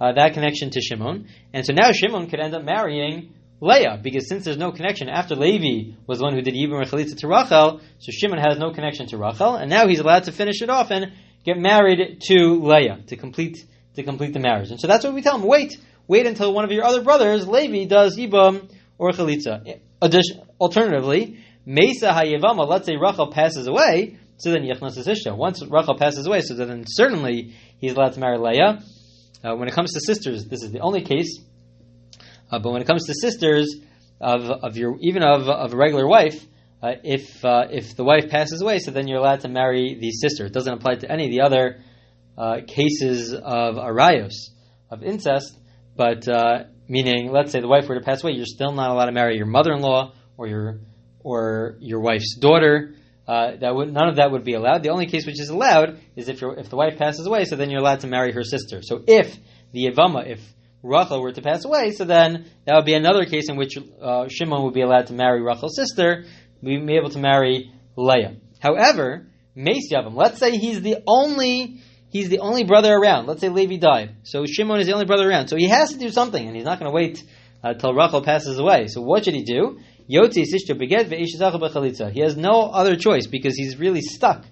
uh, 0.01 0.13
that 0.13 0.35
connection 0.35 0.71
to 0.71 0.81
Shimon. 0.81 1.29
And 1.53 1.65
so 1.65 1.73
now 1.73 1.93
Shimon 1.93 2.29
could 2.29 2.41
end 2.41 2.55
up 2.55 2.65
marrying 2.65 3.35
Leah, 3.61 3.99
because 4.03 4.29
since 4.29 4.45
there's 4.45 4.59
no 4.59 4.71
connection, 4.71 5.09
after 5.09 5.35
Levi 5.35 5.97
was 6.07 6.19
the 6.19 6.25
one 6.25 6.35
who 6.35 6.43
did 6.43 6.55
Yibam 6.55 6.85
Chalitza 6.85 7.17
to 7.19 7.29
Rachel, 7.29 7.81
so 7.99 8.13
Shimon 8.13 8.39
has 8.39 8.59
no 8.59 8.71
connection 8.73 9.07
to 9.09 9.17
Rachel, 9.17 9.57
and 9.57 9.71
now 9.71 9.87
he's 9.89 10.01
allowed 10.01 10.25
to 10.25 10.33
finish 10.33 10.61
it 10.61 10.69
off 10.69 10.91
and 10.91 11.13
get 11.45 11.57
married 11.57 12.21
to 12.29 12.61
Leah 12.63 12.99
to 13.07 13.17
complete 13.17 13.65
to 13.95 14.03
complete 14.03 14.35
the 14.35 14.41
marriage. 14.41 14.71
And 14.71 14.79
so 14.79 14.87
that's 14.87 15.05
what 15.05 15.15
we 15.15 15.23
tell 15.23 15.37
him: 15.37 15.47
wait, 15.47 15.79
wait 16.07 16.27
until 16.27 16.53
one 16.53 16.65
of 16.67 16.71
your 16.71 16.85
other 16.85 17.03
brothers, 17.03 17.49
Levi, 17.49 17.87
does 17.87 18.19
Yibam 18.19 18.71
or 18.99 19.13
Chalitza. 19.13 19.81
Alternatively, 20.61 21.43
Mesa 21.65 22.09
Hayevama, 22.09 22.69
let's 22.69 22.85
say 22.85 22.97
Rachel 22.97 23.33
passes 23.33 23.67
away, 23.67 24.19
so 24.37 24.51
then 24.51 24.63
Yechnas 24.63 24.99
is 24.99 25.07
Ishta. 25.07 25.35
Once 25.35 25.63
Rachel 25.63 25.97
passes 25.97 26.27
away, 26.27 26.43
so 26.43 26.55
then 26.55 26.85
certainly 26.87 27.55
he's 27.79 27.95
allowed 27.95 28.13
to 28.13 28.21
marry 28.21 28.37
Leah. 28.37 28.83
Uh, 29.45 29.55
when 29.55 29.69
it 29.69 29.75
comes 29.75 29.93
to 29.93 30.01
sisters, 30.01 30.47
this 30.47 30.63
is 30.63 30.73
the 30.73 30.81
only 30.81 31.03
case 31.03 31.41
uh, 32.51 32.59
but 32.59 32.73
when 32.73 32.81
it 32.81 32.87
comes 32.87 33.07
to 33.07 33.15
sisters 33.15 33.75
of, 34.21 34.43
of 34.43 34.77
your 34.77 34.97
even 35.01 35.23
of, 35.23 35.49
of 35.49 35.73
a 35.73 35.77
regular 35.77 36.07
wife, 36.07 36.45
uh, 36.83 36.93
if 37.03 37.45
uh, 37.45 37.67
if 37.71 37.97
the 37.97 38.05
wife 38.05 38.29
passes 38.29 38.63
away, 38.63 38.79
so 38.79 38.91
then 38.91 39.09
you're 39.09 39.19
allowed 39.19 39.41
to 39.41 39.49
marry 39.49 39.99
the 40.01 40.11
sister. 40.11 40.47
It 40.47 40.53
doesn't 40.53 40.73
apply 40.73 40.97
to 40.97 41.11
any 41.11 41.25
of 41.25 41.31
the 41.31 41.41
other 41.41 41.81
uh, 42.39 42.61
cases 42.67 43.33
of 43.33 43.77
arayos 43.77 44.35
of 44.91 45.03
incest. 45.03 45.59
But 45.97 46.29
uh, 46.29 46.65
meaning, 46.87 47.33
let's 47.33 47.51
say 47.51 47.61
the 47.61 47.69
wife 47.69 47.89
were 47.89 47.97
to 47.97 48.05
pass 48.05 48.23
away, 48.23 48.33
you're 48.33 48.47
still 48.47 48.73
not 48.73 48.91
allowed 48.91 49.07
to 49.07 49.13
marry 49.13 49.37
your 49.37 49.47
mother-in-law 49.47 50.13
or 50.37 50.47
your 50.47 50.81
or 51.21 51.77
your 51.81 52.01
wife's 52.01 52.37
daughter. 52.37 52.95
Uh, 53.27 53.57
that 53.57 53.75
would 53.75 53.93
none 53.93 54.09
of 54.09 54.17
that 54.17 54.31
would 54.31 54.45
be 54.45 54.55
allowed. 54.55 54.83
The 54.83 54.91
only 54.91 55.07
case 55.07 55.27
which 55.27 55.41
is 55.41 55.49
allowed 55.49 55.99
is 56.15 56.29
if 56.29 56.43
if 56.43 56.71
the 56.71 56.77
wife 56.77 56.97
passes 56.97 57.27
away, 57.27 57.45
so 57.45 57.57
then 57.57 57.71
you're 57.71 57.81
allowed 57.81 58.01
to 58.01 58.07
marry 58.07 58.33
her 58.33 58.45
sister. 58.45 58.83
So 58.83 59.03
if 59.07 59.37
the 59.73 59.87
Ivama, 59.87 60.29
if 60.29 60.41
Rachel 60.83 61.21
were 61.21 61.33
to 61.33 61.43
pass 61.43 61.65
away, 61.65 61.91
so 61.91 62.05
then 62.05 62.47
that 62.65 62.77
would 62.77 62.85
be 62.85 62.95
another 62.95 63.25
case 63.25 63.49
in 63.49 63.57
which 63.57 63.77
uh, 64.01 64.29
Shimon 64.29 64.63
would 64.63 64.75
be 64.75 64.83
allowed 64.83 65.09
to 65.09 65.13
marry 65.13 65.43
Rachel's 65.43 65.75
sister, 65.75 66.25
we'd 66.63 66.87
be 66.87 66.97
able 66.97 67.11
to 67.11 67.19
marry 67.19 67.73
Leah. 67.97 68.37
However, 68.61 69.27
Mace 69.57 69.93
Yavam, 69.93 70.15
let's 70.15 70.39
say 70.39 70.57
he's 70.57 70.81
the 70.83 70.99
only 71.09 71.81
he's 72.11 72.29
the 72.29 72.39
only 72.39 72.63
brother 72.63 72.95
around. 72.95 73.27
Let's 73.27 73.41
say 73.41 73.49
Levi 73.49 73.77
died, 73.77 74.17
so 74.23 74.45
Shimon 74.47 74.79
is 74.79 74.87
the 74.87 74.93
only 74.93 75.07
brother 75.07 75.29
around. 75.29 75.49
So 75.49 75.57
he 75.57 75.69
has 75.69 75.93
to 75.93 75.99
do 75.99 76.11
something, 76.11 76.47
and 76.47 76.55
he's 76.55 76.65
not 76.65 76.79
going 76.79 76.91
to 76.91 76.95
wait 76.95 77.25
uh, 77.65 77.75
till 77.75 77.93
Rachel 77.93 78.23
passes 78.23 78.59
away. 78.59 78.87
So 78.87 79.01
what 79.01 79.25
should 79.25 79.35
he 79.35 79.43
do? 79.43 79.81
He 80.09 80.17
has 82.21 82.37
no 82.37 82.63
other 82.63 82.97
choice 82.97 83.27
because 83.27 83.57
he's 83.57 83.79
really 83.79 84.03
stuck. 84.03 84.45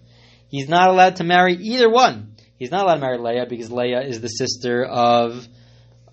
He's 0.49 0.69
not 0.69 0.89
allowed 0.89 1.17
to 1.17 1.25
marry 1.25 1.55
either 1.55 1.91
one. 1.91 2.37
He's 2.59 2.71
not 2.71 2.85
allowed 2.85 2.95
to 2.95 3.01
marry 3.01 3.19
Leah 3.19 3.47
because 3.49 3.71
Leah 3.71 4.03
is 4.03 4.21
the 4.21 4.29
sister 4.29 4.85
of 4.85 5.47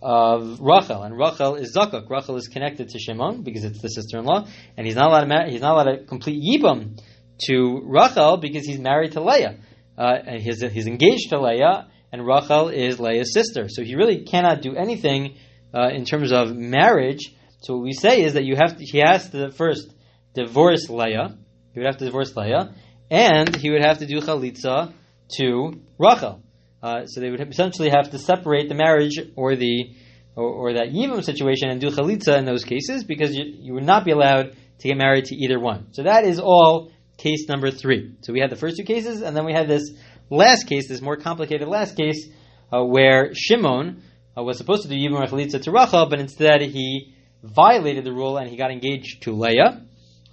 of 0.02 0.60
Rachel, 0.60 1.04
and 1.04 1.16
Rachel 1.18 1.56
is 1.56 1.76
Zakuk. 1.78 2.10
Rachel 2.10 2.36
is 2.36 2.48
connected 2.48 2.90
to 2.90 3.00
Shimon 3.00 3.44
because 3.44 3.64
it's 3.64 3.82
the 3.82 3.88
sister-in-law, 3.88 4.48
and 4.76 4.88
he's 4.88 4.96
not 4.96 5.10
allowed 5.10 5.22
to 5.22 5.28
marry, 5.28 5.52
he's 5.52 5.62
not 5.62 5.74
allowed 5.74 5.96
to 5.96 6.06
complete 6.06 6.42
Yibam 6.42 7.00
to 7.46 7.82
Rachel 7.86 8.38
because 8.38 8.66
he's 8.66 8.80
married 8.80 9.12
to 9.12 9.22
Leah, 9.22 9.58
uh, 9.98 10.18
and 10.26 10.42
he's, 10.42 10.62
he's 10.62 10.88
engaged 10.88 11.30
to 11.30 11.40
Leah, 11.40 11.88
and 12.12 12.26
Rachel 12.26 12.70
is 12.70 13.00
Leah's 13.00 13.32
sister. 13.34 13.68
So 13.70 13.84
he 13.84 13.96
really 13.96 14.24
cannot 14.24 14.62
do 14.62 14.76
anything 14.76 15.38
uh, 15.74 15.90
in 15.90 16.06
terms 16.06 16.32
of 16.32 16.56
marriage. 16.56 17.36
So 17.62 17.76
what 17.76 17.84
we 17.84 17.94
say 17.94 18.24
is 18.24 18.34
that 18.34 18.44
you 18.44 18.56
have 18.56 18.78
to, 18.78 18.84
he 18.84 19.00
has 19.00 19.30
to 19.30 19.52
first 19.52 19.94
divorce 20.34 20.90
Leah. 20.90 21.38
He 21.74 21.80
would 21.80 21.86
have 21.86 21.98
to 21.98 22.06
divorce 22.06 22.36
Leah, 22.36 22.74
and 23.10 23.56
he 23.56 23.70
would 23.70 23.84
have 23.84 24.00
to 24.00 24.06
do 24.06 24.20
chalitza 24.20 24.94
to 25.38 25.74
Rachel. 25.98 26.44
Uh, 26.82 27.06
so 27.06 27.22
they 27.22 27.30
would 27.30 27.40
essentially 27.40 27.90
have 27.90 28.10
to 28.12 28.18
separate 28.18 28.68
the 28.68 28.76
marriage 28.76 29.20
or 29.36 29.56
the 29.56 29.94
or, 30.36 30.46
or 30.46 30.74
that 30.74 30.88
yibum 30.92 31.24
situation 31.24 31.70
and 31.70 31.80
do 31.80 31.90
chalitza 31.90 32.38
in 32.38 32.46
those 32.46 32.64
cases 32.64 33.04
because 33.04 33.36
you, 33.36 33.44
you 33.46 33.74
would 33.74 33.84
not 33.84 34.06
be 34.06 34.12
allowed 34.12 34.56
to 34.80 34.88
get 34.88 34.98
married 34.98 35.26
to 35.26 35.36
either 35.36 35.60
one. 35.60 35.94
So 35.94 36.04
that 36.04 36.26
is 36.26 36.40
all 36.40 36.92
case 37.18 37.48
number 37.48 37.70
three. 37.70 38.16
So 38.22 38.34
we 38.34 38.40
had 38.40 38.50
the 38.50 38.56
first 38.56 38.78
two 38.78 38.84
cases, 38.84 39.22
and 39.22 39.36
then 39.38 39.46
we 39.46 39.54
had 39.54 39.68
this 39.68 39.92
last 40.30 40.68
case, 40.68 40.88
this 40.88 41.02
more 41.02 41.18
complicated 41.18 41.68
last 41.68 41.96
case, 41.96 42.28
uh, 42.74 42.84
where 42.84 43.34
Shimon 43.36 44.02
uh, 44.36 44.42
was 44.42 44.58
supposed 44.58 44.84
to 44.84 44.90
do 44.90 44.96
Yibum 44.96 45.28
Chalitza 45.28 45.62
to 45.62 45.72
Rachel, 45.72 46.08
but 46.10 46.20
instead 46.20 46.62
he 46.62 47.14
violated 47.44 48.04
the 48.04 48.12
rule 48.12 48.38
and 48.38 48.50
he 48.50 48.56
got 48.56 48.72
engaged 48.72 49.24
to 49.24 49.32
Leah 49.32 49.82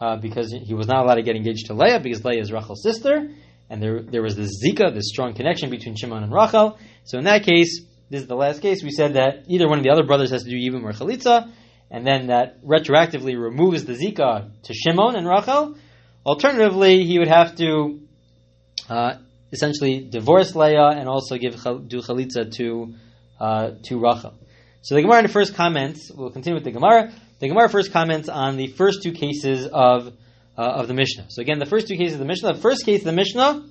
uh, 0.01 0.17
because 0.17 0.53
he 0.53 0.75
was 0.75 0.87
not 0.87 1.05
allowed 1.05 1.17
to 1.17 1.23
get 1.23 1.37
engaged 1.37 1.67
to 1.67 1.75
Leah 1.75 2.01
because 2.01 2.25
Leah 2.25 2.41
is 2.41 2.53
Rachel's 2.53 2.83
sister, 2.83 3.31
and 3.71 3.83
there 3.83 4.03
there 4.03 4.23
was 4.23 4.37
this 4.37 4.63
zika, 4.65 4.95
this 4.95 5.09
strong 5.09 5.35
connection 5.35 5.71
between 5.71 5.97
Shimon 5.97 6.23
and 6.23 6.33
Rachel. 6.33 6.79
So 7.05 7.19
in 7.19 7.25
that 7.25 7.45
case, 7.45 7.83
this 8.11 8.23
is 8.23 8.27
the 8.27 8.37
last 8.37 8.63
case. 8.63 8.83
We 8.83 8.91
said 8.91 9.15
that 9.15 9.45
either 9.49 9.69
one 9.69 9.79
of 9.79 9.85
the 9.85 9.91
other 9.91 10.05
brothers 10.05 10.31
has 10.31 10.45
to 10.45 10.51
do 10.51 10.57
Yibum 10.57 10.85
or 10.85 10.93
Chalitza, 10.93 11.51
and 11.91 12.07
then 12.07 12.29
that 12.29 12.63
retroactively 12.65 13.41
removes 13.41 13.85
the 13.85 13.95
zika 13.95 14.51
to 14.63 14.75
Shimon 14.75 15.17
and 15.17 15.27
Rachel. 15.27 15.77
Alternatively, 16.25 17.05
he 17.05 17.19
would 17.19 17.29
have 17.29 17.57
to 17.57 18.01
uh, 18.89 19.15
essentially 19.51 20.07
divorce 20.09 20.55
Leah 20.55 20.91
and 20.91 21.09
also 21.09 21.37
give 21.37 21.55
do 21.89 22.01
Chalitza 22.01 22.53
to 22.57 22.95
uh, 23.41 23.71
to 23.85 23.99
Rachel. 23.99 24.35
So 24.83 24.95
the 24.95 25.03
Gemara 25.03 25.19
in 25.19 25.27
the 25.27 25.33
first 25.33 25.55
comments, 25.55 26.11
we'll 26.15 26.31
continue 26.31 26.55
with 26.55 26.65
the 26.65 26.71
Gemara. 26.71 27.13
The 27.41 27.49
Gemara 27.49 27.69
first 27.69 27.93
comments 27.93 28.29
on 28.29 28.57
the 28.57 28.69
first 28.69 29.03
two 29.03 29.13
cases 29.13 29.67
of 29.67 30.13
uh, 30.57 30.63
of 30.63 30.89
the 30.89 30.95
Mishnah. 30.95 31.27
So 31.29 31.41
again, 31.41 31.59
the 31.59 31.67
first 31.67 31.87
two 31.89 31.97
cases 31.97 32.15
of 32.15 32.21
the 32.21 32.27
Mishnah. 32.27 32.55
The 32.55 32.61
first 32.61 32.85
case 32.85 33.01
of 33.01 33.05
the 33.05 33.13
Mishnah 33.13 33.65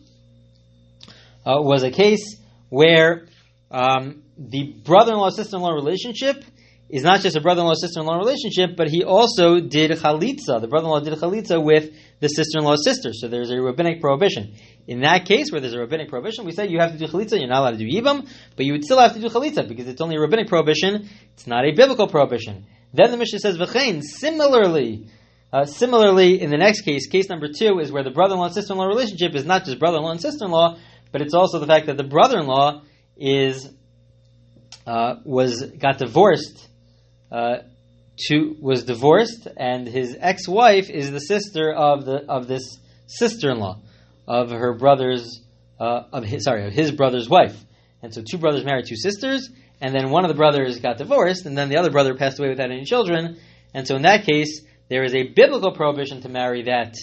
uh, 1.46 1.62
was 1.62 1.84
a 1.84 1.92
case 1.92 2.38
where 2.70 3.28
um, 3.72 4.24
the 4.38 4.74
brother-in-law 4.86 5.30
sister-in-law 5.32 5.72
relationship 5.72 6.44
is 6.90 7.04
not 7.04 7.20
just 7.20 7.36
a 7.36 7.42
brother-in-law 7.42 7.74
sister-in-law 7.74 8.18
relationship, 8.18 8.78
but 8.78 8.88
he 8.88 9.04
also 9.04 9.60
did 9.60 9.92
chalitza. 9.92 10.62
The 10.62 10.68
brother-in-law 10.68 11.02
did 11.02 11.14
chalitza 11.14 11.62
with 11.62 11.94
the 12.22 12.30
sister-in-law's 12.30 12.84
sister. 12.84 13.12
So 13.14 13.28
there's 13.28 13.52
a 13.52 13.62
rabbinic 13.62 14.00
prohibition. 14.00 14.56
In 14.88 15.02
that 15.02 15.26
case, 15.26 15.52
where 15.52 15.60
there's 15.60 15.74
a 15.74 15.80
rabbinic 15.80 16.08
prohibition, 16.08 16.46
we 16.46 16.54
say 16.54 16.68
you 16.68 16.80
have 16.80 16.94
to 16.94 16.98
do 16.98 17.08
chalitza. 17.08 17.40
You're 17.40 17.50
not 17.50 17.60
allowed 17.60 17.72
to 17.72 17.78
do 17.78 17.88
yibam, 17.88 18.30
but 18.56 18.66
you 18.66 18.72
would 18.72 18.86
still 18.86 19.00
have 19.00 19.14
to 19.16 19.20
do 19.20 19.28
chalitza 19.28 19.68
because 19.68 19.88
it's 19.88 20.00
only 20.00 20.16
a 20.16 20.22
rabbinic 20.22 20.48
prohibition. 20.48 21.10
It's 21.34 21.46
not 21.46 21.66
a 21.66 21.72
biblical 21.74 22.08
prohibition. 22.08 22.66
Then 22.94 23.12
the 23.12 23.18
Mishnah 23.18 23.40
says 23.40 23.58
v'chein. 23.58 24.02
Similarly, 24.02 25.08
uh, 25.52 25.66
similarly, 25.66 26.42
in 26.42 26.50
the 26.52 26.58
next 26.58 26.82
case, 26.82 27.08
case 27.08 27.28
number 27.28 27.48
two 27.48 27.80
is 27.80 27.92
where 27.92 28.04
the 28.04 28.12
brother-in-law 28.12 28.46
and 28.46 28.54
sister-in-law 28.54 28.86
relationship 28.86 29.36
is 29.36 29.46
not 29.46 29.66
just 29.66 29.78
brother-in-law 29.78 30.12
and 30.12 30.22
sister-in-law, 30.22 30.78
but 31.12 31.22
it's 31.22 31.34
also 31.34 31.60
the 31.60 31.68
fact 31.68 31.88
that 31.88 31.98
the 31.98 32.04
brother-in-law 32.06 32.82
is 33.18 33.70
uh, 34.86 35.16
was 35.26 35.64
got 35.64 35.98
divorced 35.98 36.68
uh, 37.32 37.58
was 38.60 38.84
divorced, 38.84 39.48
and 39.58 39.88
his 39.88 40.18
ex-wife 40.20 40.90
is 40.90 41.12
the 41.12 41.20
sister 41.20 41.72
of 41.72 42.06
the 42.06 42.26
of 42.28 42.48
this 42.48 42.80
sister-in-law 43.06 43.80
of 44.28 44.50
her 44.50 44.74
brother's 44.74 45.42
uh, 45.80 46.04
of 46.12 46.24
his 46.24 46.44
sorry 46.44 46.66
of 46.66 46.74
his 46.74 46.92
brother's 46.92 47.30
wife. 47.30 47.56
And 48.02 48.14
so 48.14 48.22
two 48.22 48.38
brothers 48.38 48.64
married 48.66 48.86
two 48.88 48.96
sisters, 48.96 49.50
and 49.82 49.94
then 49.94 50.10
one 50.10 50.24
of 50.24 50.30
the 50.30 50.36
brothers 50.36 50.80
got 50.80 50.98
divorced, 50.98 51.46
and 51.46 51.58
then 51.58 51.70
the 51.70 51.78
other 51.78 51.92
brother 51.92 52.16
passed 52.16 52.40
away 52.40 52.50
without 52.50 52.72
any 52.72 52.86
children. 52.86 53.38
And 53.74 53.88
so 53.88 53.96
in 53.96 54.04
that 54.04 54.26
case, 54.26 54.62
there 54.90 55.04
is 55.04 55.14
a 55.14 55.28
biblical 55.28 55.72
prohibition 55.72 56.22
to 56.22 56.30
marry 56.30 56.64
that 56.64 56.96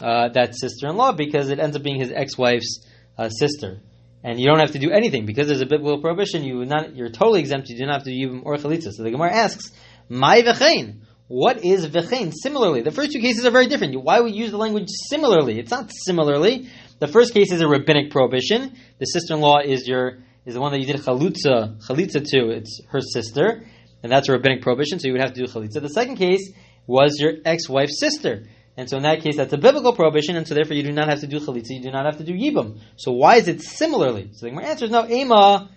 uh, 0.00 0.28
that 0.30 0.54
sister-in-law 0.54 1.12
because 1.12 1.50
it 1.50 1.58
ends 1.58 1.76
up 1.76 1.82
being 1.82 2.00
his 2.00 2.12
ex-wife's 2.12 2.86
uh, 3.18 3.28
sister 3.28 3.80
and 4.22 4.40
you 4.40 4.46
don't 4.46 4.58
have 4.58 4.72
to 4.72 4.78
do 4.78 4.90
anything 4.90 5.26
because 5.26 5.46
there's 5.46 5.60
a 5.60 5.66
biblical 5.66 6.00
prohibition. 6.00 6.44
You 6.44 6.64
not 6.64 6.96
you're 6.96 7.10
totally 7.10 7.40
exempt. 7.40 7.68
You 7.68 7.78
do 7.78 7.86
not 7.86 7.96
have 7.96 8.04
to 8.04 8.10
do 8.10 8.42
or 8.44 8.56
chalitza. 8.56 8.92
So 8.92 9.02
the 9.02 9.10
Gemara 9.10 9.32
asks, 9.32 9.70
"My 10.08 10.42
v'chein." 10.42 11.00
What 11.28 11.64
is 11.64 11.86
v'chein? 11.88 12.32
Similarly, 12.32 12.82
the 12.82 12.92
first 12.92 13.10
two 13.12 13.20
cases 13.20 13.44
are 13.44 13.50
very 13.50 13.66
different. 13.66 14.00
Why 14.00 14.20
would 14.20 14.32
we 14.32 14.38
use 14.38 14.52
the 14.52 14.58
language 14.58 14.88
similarly? 15.08 15.58
It's 15.58 15.70
not 15.70 15.90
similarly. 15.92 16.68
The 16.98 17.08
first 17.08 17.34
case 17.34 17.52
is 17.52 17.60
a 17.60 17.68
rabbinic 17.68 18.10
prohibition. 18.10 18.74
The 18.98 19.06
sister-in-law 19.06 19.60
is 19.64 19.86
your 19.88 20.18
is 20.44 20.54
the 20.54 20.60
one 20.60 20.72
that 20.72 20.78
you 20.78 20.86
did 20.86 20.96
chalitza 20.96 21.80
chalitza 21.86 22.24
to. 22.24 22.50
It's 22.50 22.80
her 22.88 23.00
sister, 23.00 23.66
and 24.02 24.12
that's 24.12 24.28
a 24.28 24.32
rabbinic 24.32 24.62
prohibition. 24.62 24.98
So 24.98 25.08
you 25.08 25.12
would 25.14 25.20
have 25.20 25.32
to 25.32 25.44
do 25.44 25.52
chalitza. 25.52 25.82
The 25.82 25.88
second 25.88 26.16
case 26.16 26.52
was 26.86 27.18
your 27.18 27.32
ex-wife's 27.44 27.98
sister. 27.98 28.44
And 28.76 28.90
so 28.90 28.98
in 28.98 29.04
that 29.04 29.22
case, 29.22 29.36
that's 29.36 29.52
a 29.52 29.58
biblical 29.58 29.94
prohibition, 29.94 30.36
and 30.36 30.46
so 30.46 30.54
therefore 30.54 30.76
you 30.76 30.82
do 30.82 30.92
not 30.92 31.08
have 31.08 31.20
to 31.20 31.26
do 31.26 31.38
chalitza, 31.40 31.70
you 31.70 31.82
do 31.82 31.90
not 31.90 32.04
have 32.04 32.18
to 32.18 32.24
do 32.24 32.32
yibum. 32.32 32.80
So 32.96 33.12
why 33.12 33.36
is 33.36 33.48
it 33.48 33.62
similarly? 33.62 34.30
So 34.34 34.46
the 34.46 34.52
answer 34.62 34.84
is 34.84 34.90
no, 34.90 35.08
ema 35.08 35.70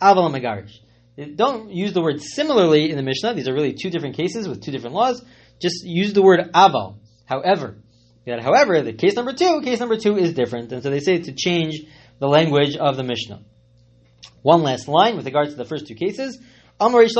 aval 0.00 0.30
megarish. 0.34 0.72
Don't 1.36 1.70
use 1.70 1.92
the 1.92 2.02
word 2.02 2.22
similarly 2.22 2.90
in 2.90 2.96
the 2.96 3.02
Mishnah. 3.02 3.34
These 3.34 3.48
are 3.48 3.54
really 3.54 3.74
two 3.74 3.90
different 3.90 4.16
cases 4.16 4.48
with 4.48 4.62
two 4.62 4.70
different 4.70 4.94
laws. 4.94 5.22
Just 5.60 5.84
use 5.84 6.12
the 6.12 6.22
word 6.22 6.40
aval. 6.54 6.96
However, 7.26 7.76
that 8.26 8.42
however, 8.42 8.82
the 8.82 8.92
case 8.92 9.14
number 9.14 9.32
two, 9.32 9.60
case 9.62 9.80
number 9.80 9.96
two 9.96 10.16
is 10.16 10.32
different, 10.32 10.72
and 10.72 10.82
so 10.82 10.90
they 10.90 11.00
say 11.00 11.18
to 11.18 11.32
change 11.32 11.74
the 12.18 12.26
language 12.26 12.76
of 12.76 12.96
the 12.96 13.02
Mishnah. 13.02 13.42
One 14.42 14.62
last 14.62 14.88
line 14.88 15.16
with 15.16 15.26
regards 15.26 15.50
to 15.50 15.56
the 15.56 15.64
first 15.64 15.86
two 15.86 15.94
cases. 15.94 16.38
From 16.78 16.92
this 16.92 17.16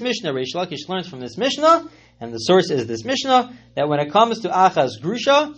Mishnah, 0.00 0.32
Reish 0.32 0.54
Lakish 0.54 0.88
learns 0.88 1.08
from 1.08 1.18
this 1.18 1.36
Mishnah, 1.36 1.90
and 2.20 2.32
the 2.32 2.38
source 2.38 2.70
is 2.70 2.86
this 2.86 3.04
Mishnah 3.04 3.58
that 3.74 3.88
when 3.88 3.98
it 3.98 4.12
comes 4.12 4.40
to 4.40 4.48
Achas 4.48 5.00
Grusha, 5.02 5.52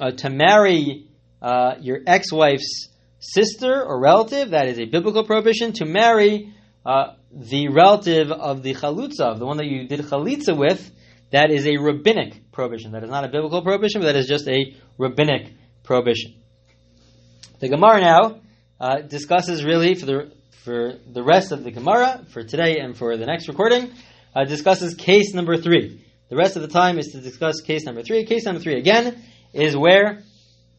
uh, 0.00 0.10
to 0.10 0.30
marry 0.30 1.06
uh, 1.40 1.74
your 1.80 2.00
ex-wife's 2.06 2.88
sister 3.20 3.84
or 3.84 4.00
relative, 4.00 4.50
that 4.50 4.66
is 4.66 4.80
a 4.80 4.86
biblical 4.86 5.22
prohibition. 5.24 5.72
To 5.74 5.84
marry 5.84 6.52
uh, 6.84 7.14
the 7.30 7.68
relative 7.68 8.32
of 8.32 8.64
the 8.64 8.74
chalutza, 8.74 9.38
the 9.38 9.46
one 9.46 9.58
that 9.58 9.66
you 9.66 9.86
did 9.86 10.00
chalitza 10.00 10.58
with, 10.58 10.90
that 11.30 11.52
is 11.52 11.68
a 11.68 11.76
rabbinic 11.76 12.50
prohibition. 12.50 12.92
That 12.92 13.04
is 13.04 13.10
not 13.10 13.24
a 13.24 13.28
biblical 13.28 13.62
prohibition, 13.62 14.00
but 14.00 14.06
that 14.06 14.16
is 14.16 14.26
just 14.26 14.48
a 14.48 14.74
rabbinic 14.98 15.52
prohibition. 15.84 16.34
The 17.60 17.68
Gemara 17.68 18.00
now 18.00 18.41
uh, 18.82 19.00
discusses 19.00 19.64
really 19.64 19.94
for 19.94 20.06
the 20.06 20.32
for 20.64 20.94
the 21.10 21.22
rest 21.22 21.52
of 21.52 21.62
the 21.62 21.70
Gemara 21.70 22.26
for 22.30 22.42
today 22.42 22.80
and 22.80 22.96
for 22.96 23.16
the 23.16 23.26
next 23.26 23.46
recording 23.46 23.92
uh, 24.34 24.44
discusses 24.44 24.94
case 24.94 25.32
number 25.34 25.56
three. 25.56 26.04
The 26.30 26.36
rest 26.36 26.56
of 26.56 26.62
the 26.62 26.68
time 26.68 26.98
is 26.98 27.12
to 27.12 27.20
discuss 27.20 27.60
case 27.60 27.84
number 27.84 28.02
three. 28.02 28.24
Case 28.24 28.44
number 28.44 28.60
three 28.60 28.76
again 28.78 29.22
is 29.52 29.76
where 29.76 30.24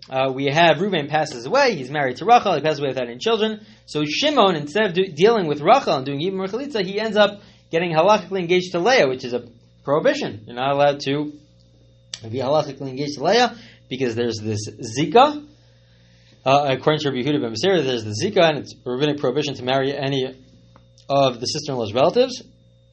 uh, 0.10 0.32
we 0.34 0.48
have 0.48 0.82
Reuben 0.82 1.08
passes 1.08 1.46
away. 1.46 1.76
He's 1.76 1.90
married 1.90 2.18
to 2.18 2.26
Rachel. 2.26 2.56
He 2.56 2.62
passes 2.62 2.80
away 2.80 2.90
without 2.90 3.08
any 3.08 3.20
children. 3.20 3.66
So 3.86 4.04
Shimon, 4.06 4.58
instead 4.58 4.88
of 4.88 4.94
do, 4.94 5.08
dealing 5.08 5.48
with 5.48 5.62
Rachel 5.62 5.96
and 5.96 6.06
doing 6.06 6.20
even 6.22 6.40
Merchalitza, 6.40 6.84
he 6.84 7.00
ends 7.00 7.16
up 7.16 7.42
getting 7.72 7.94
halachically 7.94 8.40
engaged 8.40 8.74
to 8.74 8.80
Leah, 8.80 9.08
which 9.08 9.24
is 9.24 9.34
a 9.34 9.48
prohibition. 9.86 10.44
You're 10.46 10.58
not 10.58 10.72
allowed 10.72 11.00
to 11.06 11.32
be 12.24 12.40
halachically 12.40 12.90
engaged 12.90 13.16
to 13.16 13.24
Leah 13.24 13.56
because 13.88 14.16
there's 14.16 14.40
this 14.40 14.68
zika 15.00 15.48
uh, 16.46 16.76
according 16.78 17.00
to 17.00 17.10
Rabbi 17.10 17.22
Yehuda 17.22 17.42
ben 17.42 17.54
there's 17.84 18.04
the 18.04 18.16
Zika, 18.22 18.50
and 18.50 18.58
it's 18.60 18.76
rabbinic 18.86 19.20
prohibition 19.20 19.54
to 19.56 19.64
marry 19.64 19.96
any 19.96 20.26
of 21.10 21.40
the 21.40 21.46
sister-in-law's 21.46 21.94
relatives. 21.94 22.44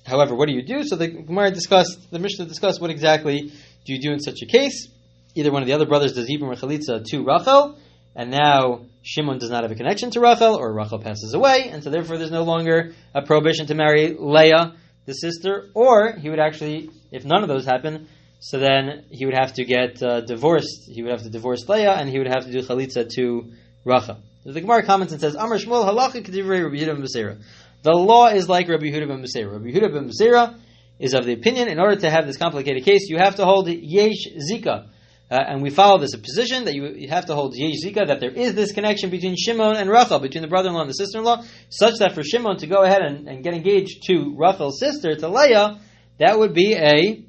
However, 0.05 0.35
what 0.35 0.49
do 0.49 0.55
you 0.55 0.63
do? 0.63 0.85
So 0.85 0.97
the 0.97 1.09
Gemara 1.09 1.51
discussed, 1.51 2.11
the 2.11 2.19
Mishnah 2.19 2.47
discussed 2.47 2.81
what 2.81 2.91
exactly 2.91 3.53
do 3.85 3.93
you 3.93 4.01
do 4.01 4.13
in 4.13 4.21
such 4.21 4.39
a 4.43 4.47
case. 4.47 4.89
Either 5.35 5.53
one 5.53 5.63
of 5.63 5.67
the 5.67 5.75
other 5.75 5.87
brothers 5.87 6.13
does 6.13 6.29
or 6.31 6.55
Chalitza 6.55 7.05
to 7.05 7.25
Rachel, 7.25 7.79
and 8.17 8.31
now 8.31 8.87
Shimon 9.03 9.39
does 9.39 9.51
not 9.51 9.63
have 9.63 9.71
a 9.71 9.77
connection 9.77 10.11
to 10.13 10.21
Rachel, 10.21 10.55
or 10.57 10.73
Rachel 10.73 10.99
passes 10.99 11.35
away, 11.35 11.69
and 11.71 11.83
so 11.83 11.91
therefore 11.91 12.19
there's 12.19 12.31
no 12.31 12.43
longer 12.43 12.93
a 13.15 13.23
prohibition 13.23 13.67
to 13.67 13.75
marry 13.75 14.15
Leah, 14.19 14.75
the 15.07 15.13
sister, 15.13 15.71
or 15.75 16.13
he 16.13 16.29
would 16.29 16.41
actually, 16.41 16.91
if 17.11 17.25
none 17.25 17.43
of 17.43 17.49
those 17.49 17.65
happen, 17.65 18.09
so 18.41 18.59
then 18.59 19.05
he 19.11 19.27
would 19.27 19.35
have 19.35 19.53
to 19.55 19.65
get 19.65 20.03
uh, 20.03 20.23
divorced. 20.23 20.89
He 20.91 21.03
would 21.03 21.13
have 21.13 21.23
to 21.23 21.31
divorce 21.31 21.69
Leah, 21.69 21.93
and 21.93 22.09
he 22.09 22.19
would 22.19 22.27
have 22.27 22.47
to 22.47 22.51
do 22.51 22.63
chalitza 22.63 23.09
to 23.17 23.53
Rachel. 23.85 24.19
The 24.45 24.61
Gemara 24.63 24.83
comments 24.83 25.13
and 25.13 25.21
says, 25.21 25.35
Amar 25.35 25.59
Shmuel 25.59 25.87
halacha 25.87 26.25
k'divrei 26.25 26.65
Rabbi 26.65 26.77
Yehuda 26.77 26.97
ben. 26.97 27.45
The 27.83 27.93
law 27.93 28.29
is 28.29 28.49
like 28.49 28.69
Rabbi 28.69 28.87
Yehuda 28.87 29.09
ben 29.09 29.23
Beseira. 29.23 29.53
Rabbi 29.53 29.67
Yehuda 29.67 29.93
ben 29.93 30.61
is 30.99 31.13
of 31.13 31.27
the 31.27 31.35
opinion, 31.35 31.69
in 31.69 31.79
order 31.79 31.97
to 31.97 32.11
have 32.11 32.27
this 32.27 32.39
complicated 32.39 32.85
case, 32.85 33.09
you 33.09 33.19
have 33.19 33.37
to 33.37 33.45
hold 33.45 33.69
yesh 33.69 34.27
zika. 34.51 34.89
Uh, 35.31 35.39
and 35.47 35.63
we 35.63 35.71
follow 35.71 35.99
this 35.99 36.17
position 36.17 36.65
that 36.65 36.75
you, 36.75 36.89
you, 36.89 37.09
have 37.09 37.27
to 37.27 37.35
hold 37.35 37.55
yesh 37.55 37.77
zika, 37.85 38.07
that 38.07 38.21
there 38.21 38.31
is 38.31 38.55
this 38.55 38.73
connection 38.73 39.11
between 39.11 39.37
Shimon 39.37 39.77
and 39.77 39.89
Rachel, 39.89 40.19
between 40.19 40.43
the 40.43 40.49
brother-in-law 40.49 40.81
and 40.81 40.91
the 40.91 40.95
sister-in-law, 40.95 41.45
such 41.69 41.95
that 42.01 42.15
for 42.15 42.23
Shimon 42.23 42.57
to 42.59 42.67
go 42.67 42.83
ahead 42.83 43.03
and, 43.03 43.29
and 43.29 43.45
get 43.45 43.55
engaged 43.55 44.03
to 44.09 44.35
Rachel's 44.37 44.81
sister, 44.81 45.15
to 45.15 45.29
Leah, 45.29 45.79
that 46.19 46.39
would 46.39 46.53
be 46.55 46.75
a 46.75 47.23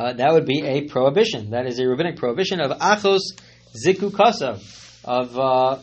uh, 0.00 0.14
that 0.14 0.32
would 0.32 0.46
be 0.46 0.62
a 0.64 0.88
prohibition. 0.88 1.50
That 1.50 1.66
is 1.66 1.78
a 1.78 1.86
rabbinic 1.86 2.16
prohibition 2.16 2.58
of 2.58 2.70
achos 2.78 3.20
zikukasa. 3.84 4.52
Of 5.04 5.38
uh, 5.38 5.78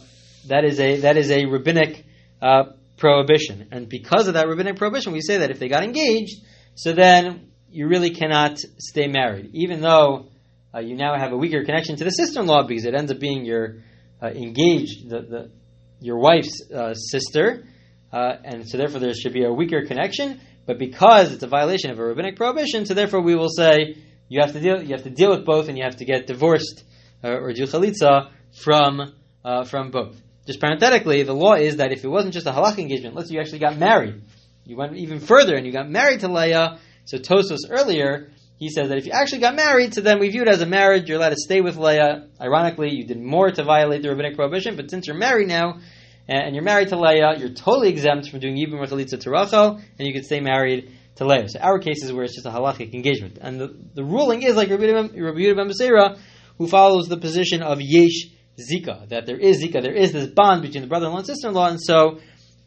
that 0.48 0.64
is 0.66 0.80
a 0.80 1.02
that 1.02 1.18
is 1.18 1.30
a 1.30 1.46
rabbinic 1.46 2.04
uh, 2.42 2.64
prohibition, 2.98 3.68
and 3.72 3.88
because 3.88 4.28
of 4.28 4.34
that 4.34 4.48
rabbinic 4.48 4.78
prohibition, 4.78 5.14
we 5.14 5.22
say 5.22 5.38
that 5.38 5.52
if 5.52 5.60
they 5.60 5.68
got 5.68 5.84
engaged, 5.84 6.44
so 6.74 6.94
then 6.94 7.52
you 7.70 7.88
really 7.88 8.10
cannot 8.10 8.58
stay 8.80 9.08
married, 9.08 9.52
even 9.54 9.82
though 9.82 10.30
uh, 10.74 10.80
you 10.80 10.96
now 10.96 11.16
have 11.16 11.32
a 11.32 11.38
weaker 11.38 11.64
connection 11.64 11.96
to 11.98 12.04
the 12.04 12.10
sister-in-law 12.10 12.64
because 12.64 12.86
it 12.86 12.96
ends 12.96 13.12
up 13.12 13.20
being 13.20 13.46
your 13.46 13.84
uh, 14.20 14.30
engaged 14.30 15.10
the, 15.10 15.22
the 15.22 15.52
your 16.00 16.18
wife's 16.18 16.72
uh, 16.72 16.96
sister, 16.96 17.66
and 18.12 18.68
so 18.68 18.80
therefore 18.80 19.00
there 19.00 19.14
should 19.14 19.34
be 19.34 19.44
a 19.44 19.54
weaker 19.54 19.86
connection. 19.86 20.42
But 20.66 20.80
because 20.80 21.34
it's 21.34 21.44
a 21.44 21.48
violation 21.48 21.92
of 21.92 22.00
a 22.00 22.04
rabbinic 22.04 22.36
prohibition, 22.36 22.88
so 22.88 22.96
therefore 22.96 23.22
we 23.22 23.36
will 23.36 23.50
say 23.50 23.96
you 24.30 24.42
have 24.42 24.54
to 24.54 24.60
deal 24.60 24.82
you 24.82 24.94
have 24.94 25.04
to 25.04 25.10
deal 25.10 25.30
with 25.30 25.46
both, 25.46 25.70
and 25.70 25.78
you 25.78 25.84
have 25.84 25.98
to 25.98 26.06
get 26.06 26.28
divorced 26.28 26.84
uh, 27.24 27.30
or 27.30 27.54
do 27.54 27.64
chalitza 27.64 28.32
from 28.64 29.14
uh, 29.44 29.64
from 29.64 29.92
both. 29.92 30.22
Just 30.46 30.60
parenthetically, 30.60 31.24
the 31.24 31.34
law 31.34 31.54
is 31.54 31.78
that 31.78 31.92
if 31.92 32.04
it 32.04 32.08
wasn't 32.08 32.34
just 32.34 32.48
a 32.48 32.52
halakha 32.52 32.80
engagement, 32.80 33.16
let's 33.16 33.30
say 33.30 33.36
you 33.36 33.42
actually 33.42 33.60
got 33.60 33.78
married, 33.78 34.22
you 34.66 34.78
went 34.78 34.96
even 34.96 35.20
further 35.20 35.56
and 35.56 35.66
you 35.66 35.74
got 35.74 35.90
married 35.90 36.22
to 36.22 36.28
Leah. 36.28 36.80
So 37.06 37.18
Tosfos 37.18 37.60
earlier, 37.70 38.32
he 38.58 38.70
says 38.70 38.90
that 38.90 38.98
if 38.98 39.06
you 39.06 39.12
actually 39.12 39.40
got 39.40 39.56
married, 39.56 39.94
so 39.94 40.02
then 40.02 40.20
we 40.20 40.30
view 40.30 40.42
it 40.42 40.48
as 40.48 40.62
a 40.62 40.66
marriage. 40.66 41.08
You're 41.08 41.18
allowed 41.18 41.30
to 41.30 41.38
stay 41.38 41.62
with 41.62 41.78
Leah. 41.78 42.28
Ironically, 42.40 42.94
you 42.94 43.06
did 43.06 43.22
more 43.22 43.52
to 43.52 43.64
violate 43.64 44.02
the 44.02 44.10
rabbinic 44.10 44.36
prohibition, 44.36 44.76
but 44.76 44.90
since 44.90 45.08
you're 45.08 45.18
married 45.18 45.48
now, 45.48 45.80
and 46.28 46.56
you're 46.56 46.64
married 46.64 46.90
to 46.90 47.00
Leah, 47.00 47.38
you're 47.38 47.54
totally 47.54 47.90
exempt 47.90 48.30
from 48.30 48.40
doing 48.40 48.58
even 48.58 48.80
or 48.80 48.86
Chalitza 48.86 49.20
to 49.22 49.32
Rachel, 49.32 49.80
and 49.98 50.08
you 50.08 50.14
can 50.14 50.24
stay 50.24 50.42
married 50.42 50.92
to 51.18 51.26
Leah. 51.26 51.50
So 51.50 51.60
our 51.60 51.80
case 51.80 52.04
is 52.04 52.12
where 52.14 52.24
it's 52.24 52.36
just 52.36 52.46
a 52.46 52.52
halachic 52.52 52.94
engagement. 52.94 53.38
And 53.42 53.60
the, 53.60 53.76
the 53.94 54.04
ruling 54.04 54.44
is 54.44 54.56
like 54.56 54.70
Rabbi 54.70 54.84
Yehuda 54.84 55.56
ben 55.56 55.70
Beseira, 55.70 56.18
who 56.58 56.68
follows 56.68 57.08
the 57.08 57.18
position 57.18 57.62
of 57.62 57.80
Yesh 57.82 58.28
Zika, 58.58 59.08
that 59.10 59.26
there 59.26 59.38
is 59.38 59.62
Zika, 59.64 59.82
there 59.82 59.94
is 59.94 60.12
this 60.12 60.28
bond 60.28 60.62
between 60.64 60.82
the 60.82 60.88
brother-in-law 60.88 61.20
and 61.20 61.28
sister-in-law, 61.28 61.70
and 61.70 61.82
so 61.82 62.20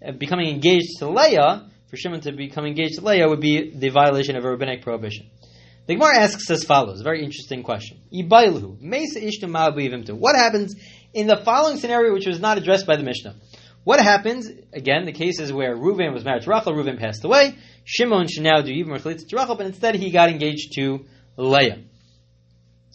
uh, 0.07 0.13
becoming 0.13 0.49
engaged 0.49 0.99
to 0.99 1.09
Leah, 1.09 1.69
for 1.89 1.97
Shimon 1.97 2.21
to 2.21 2.33
become 2.33 2.65
engaged 2.65 2.99
to 2.99 3.05
Leah 3.05 3.29
would 3.29 3.41
be 3.41 3.73
the 3.75 3.89
violation 3.89 4.37
of 4.37 4.45
a 4.45 4.51
rabbinic 4.51 4.83
prohibition. 4.83 5.29
The 5.87 5.95
Gemara 5.97 6.19
asks 6.21 6.49
as 6.51 6.63
follows, 6.63 7.01
a 7.01 7.03
very 7.03 7.25
interesting 7.25 7.65
question. 7.65 7.99
What 8.11 8.37
happens 10.37 10.77
in 11.13 11.27
the 11.27 11.37
following 11.45 11.79
scenario, 11.79 12.13
which 12.13 12.27
was 12.27 12.39
not 12.39 12.59
addressed 12.59 12.87
by 12.87 12.95
the 12.97 13.03
Mishnah? 13.03 13.35
What 13.85 14.01
happens, 14.01 14.49
again, 14.73 15.07
the 15.07 15.13
cases 15.13 15.53
where 15.53 15.75
Reuven 15.75 16.13
was 16.13 16.25
married 16.25 16.43
to 16.43 16.51
Rachel, 16.51 16.75
Reuven 16.75 16.99
passed 16.99 17.25
away, 17.25 17.57
Shimon 17.85 18.29
should 18.29 18.43
now 18.43 18.61
do 18.61 18.71
even 18.71 18.93
Rachel 18.93 19.15
to 19.15 19.37
Rachel, 19.37 19.55
but 19.55 19.67
instead 19.67 19.95
he 19.95 20.11
got 20.11 20.29
engaged 20.29 20.75
to 20.75 21.07
Leah. 21.37 21.79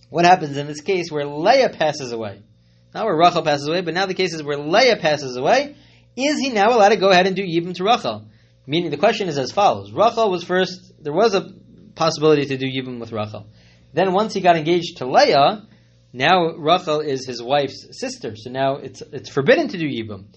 What 0.09 0.25
happens 0.25 0.57
in 0.57 0.67
this 0.67 0.81
case 0.81 1.11
where 1.11 1.25
Leah 1.25 1.69
passes 1.69 2.11
away? 2.11 2.43
Not 2.93 3.05
where 3.05 3.17
Rachel 3.17 3.41
passes 3.41 3.67
away, 3.67 3.81
but 3.81 3.93
now 3.93 4.05
the 4.05 4.13
case 4.13 4.33
is 4.33 4.43
where 4.43 4.57
Leah 4.57 4.97
passes 4.97 5.35
away. 5.35 5.75
Is 6.15 6.39
he 6.39 6.49
now 6.49 6.69
allowed 6.69 6.89
to 6.89 6.97
go 6.97 7.09
ahead 7.09 7.27
and 7.27 7.35
do 7.35 7.43
Yibam 7.43 7.73
to 7.75 7.83
Rachel? 7.83 8.27
Meaning 8.67 8.91
the 8.91 8.97
question 8.97 9.27
is 9.27 9.37
as 9.37 9.51
follows. 9.51 9.91
Rachel 9.91 10.29
was 10.29 10.43
first, 10.43 10.93
there 11.01 11.13
was 11.13 11.33
a 11.33 11.49
possibility 11.95 12.45
to 12.45 12.57
do 12.57 12.67
Yibam 12.67 12.99
with 12.99 13.11
Rachel. 13.11 13.47
Then 13.93 14.13
once 14.13 14.33
he 14.33 14.41
got 14.41 14.55
engaged 14.55 14.97
to 14.97 15.07
Leah, 15.07 15.63
now 16.13 16.53
Rachel 16.55 17.01
is 17.01 17.25
his 17.25 17.41
wife's 17.41 17.87
sister, 17.99 18.35
so 18.35 18.49
now 18.49 18.75
it's, 18.75 19.01
it's 19.11 19.29
forbidden 19.29 19.67
to 19.69 19.77
do 19.77 19.87
Yibam. 19.87 20.27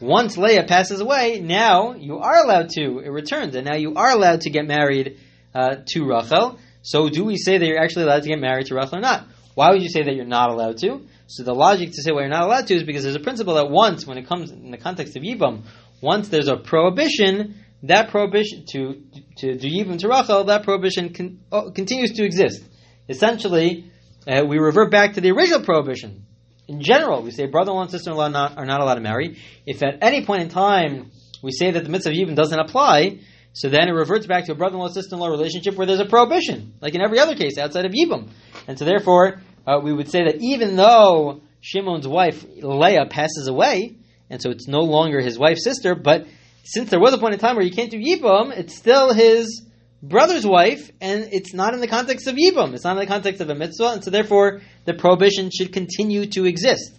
Once 0.00 0.38
Leah 0.38 0.64
passes 0.64 1.00
away, 1.00 1.40
now 1.40 1.92
you 1.94 2.18
are 2.18 2.42
allowed 2.42 2.70
to, 2.70 3.00
it 3.00 3.10
returns, 3.10 3.54
and 3.54 3.66
now 3.66 3.76
you 3.76 3.94
are 3.94 4.10
allowed 4.10 4.40
to 4.42 4.50
get 4.50 4.66
married 4.66 5.18
uh, 5.54 5.76
to 5.86 6.04
Rachel. 6.04 6.58
So 6.82 7.10
do 7.10 7.24
we 7.24 7.36
say 7.36 7.58
that 7.58 7.66
you're 7.66 7.78
actually 7.78 8.04
allowed 8.04 8.22
to 8.22 8.28
get 8.28 8.40
married 8.40 8.66
to 8.66 8.74
Rachel 8.74 8.96
or 8.96 9.00
not? 9.02 9.26
Why 9.54 9.70
would 9.70 9.82
you 9.82 9.90
say 9.90 10.02
that 10.02 10.14
you're 10.14 10.24
not 10.24 10.50
allowed 10.50 10.78
to? 10.78 11.02
So 11.26 11.42
the 11.42 11.54
logic 11.54 11.90
to 11.92 12.02
say 12.02 12.12
why 12.12 12.20
you're 12.20 12.30
not 12.30 12.44
allowed 12.44 12.66
to 12.68 12.74
is 12.74 12.82
because 12.82 13.02
there's 13.02 13.14
a 13.14 13.20
principle 13.20 13.54
that 13.54 13.70
once, 13.70 14.06
when 14.06 14.16
it 14.16 14.26
comes 14.26 14.50
in 14.50 14.70
the 14.70 14.78
context 14.78 15.16
of 15.16 15.22
Yibam, 15.22 15.64
once 16.00 16.28
there's 16.28 16.48
a 16.48 16.56
prohibition, 16.56 17.56
that 17.82 18.10
prohibition 18.10 18.64
to 18.70 19.02
to 19.38 19.58
do 19.58 19.68
Yibam 19.68 19.98
to 19.98 20.08
Rachel, 20.08 20.44
that 20.44 20.62
prohibition 20.62 21.12
con, 21.12 21.40
oh, 21.52 21.70
continues 21.70 22.12
to 22.12 22.24
exist. 22.24 22.62
Essentially, 23.08 23.90
uh, 24.26 24.44
we 24.46 24.58
revert 24.58 24.90
back 24.90 25.14
to 25.14 25.20
the 25.20 25.30
original 25.30 25.62
prohibition. 25.62 26.24
In 26.70 26.80
general, 26.80 27.20
we 27.22 27.32
say 27.32 27.46
brother-in-law 27.46 27.82
and 27.82 27.90
sister-in-law 27.90 28.28
not, 28.28 28.56
are 28.56 28.64
not 28.64 28.80
allowed 28.80 28.94
to 28.94 29.00
marry. 29.00 29.38
If 29.66 29.82
at 29.82 29.98
any 30.02 30.24
point 30.24 30.42
in 30.42 30.48
time 30.50 31.10
we 31.42 31.50
say 31.50 31.72
that 31.72 31.82
the 31.82 31.90
mitzvah 31.90 32.10
of 32.10 32.16
Yibam 32.16 32.36
doesn't 32.36 32.60
apply, 32.60 33.18
so 33.52 33.68
then 33.68 33.88
it 33.88 33.92
reverts 33.92 34.28
back 34.28 34.44
to 34.44 34.52
a 34.52 34.54
brother-in-law 34.54 34.90
sister-in-law 34.90 35.26
relationship 35.26 35.74
where 35.74 35.84
there's 35.84 35.98
a 35.98 36.04
prohibition, 36.04 36.74
like 36.80 36.94
in 36.94 37.00
every 37.00 37.18
other 37.18 37.34
case 37.34 37.58
outside 37.58 37.86
of 37.86 37.92
Yibam. 37.92 38.30
And 38.68 38.78
so 38.78 38.84
therefore, 38.84 39.40
uh, 39.66 39.80
we 39.82 39.92
would 39.92 40.08
say 40.08 40.20
that 40.22 40.36
even 40.38 40.76
though 40.76 41.42
Shimon's 41.60 42.06
wife 42.06 42.46
Leah 42.62 43.06
passes 43.10 43.48
away, 43.48 43.96
and 44.30 44.40
so 44.40 44.50
it's 44.50 44.68
no 44.68 44.82
longer 44.82 45.20
his 45.20 45.36
wife's 45.36 45.64
sister, 45.64 45.96
but 45.96 46.28
since 46.62 46.88
there 46.88 47.00
was 47.00 47.14
a 47.14 47.18
point 47.18 47.34
in 47.34 47.40
time 47.40 47.56
where 47.56 47.64
you 47.64 47.72
can't 47.72 47.90
do 47.90 47.98
Yibam, 47.98 48.56
it's 48.56 48.76
still 48.76 49.12
his 49.12 49.66
brother's 50.02 50.46
wife, 50.46 50.90
and 51.00 51.28
it's 51.32 51.52
not 51.52 51.74
in 51.74 51.80
the 51.80 51.88
context 51.88 52.26
of 52.26 52.36
Yibam. 52.36 52.74
It's 52.74 52.84
not 52.84 52.96
in 52.96 53.00
the 53.00 53.06
context 53.06 53.40
of 53.40 53.50
a 53.50 53.54
mitzvah, 53.54 53.92
and 53.92 54.04
so 54.04 54.10
therefore 54.10 54.60
the 54.84 54.94
prohibition 54.94 55.50
should 55.50 55.72
continue 55.72 56.26
to 56.26 56.46
exist. 56.46 56.92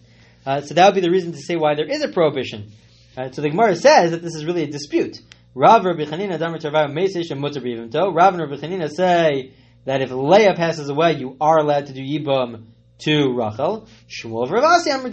Uh, 0.46 0.62
so 0.62 0.74
that 0.74 0.86
would 0.86 0.96
be 0.96 1.02
the 1.02 1.12
reason 1.12 1.32
to 1.32 1.38
say 1.38 1.56
why 1.56 1.76
there 1.76 1.90
is 1.90 2.04
a 2.04 2.08
prohibition. 2.08 2.72
Uh, 3.18 3.32
so 3.32 3.42
the 3.42 3.50
Gemara 3.50 3.76
says 3.76 4.12
that 4.12 4.22
this 4.22 4.36
is 4.36 4.46
really 4.46 4.64
a 4.64 4.68
dispute. 4.68 5.18
Rav 5.54 5.84
Damar 5.84 6.00
and 6.00 6.32
Rav 6.32 6.54
Rabbi 6.74 7.14
Chanina 8.56 8.90
say 8.90 9.54
that 9.86 10.02
if 10.02 10.12
Leah 10.12 10.54
passes 10.56 10.90
away, 10.90 11.18
you 11.18 11.36
are 11.42 11.58
allowed 11.58 11.88
to 11.88 11.94
do 11.94 12.02
Yibam 12.02 12.68
to 13.00 13.34
Rachel. 13.34 13.88
Shmuel 14.08 14.48
Ravasi 14.48 14.92
to 14.94 15.10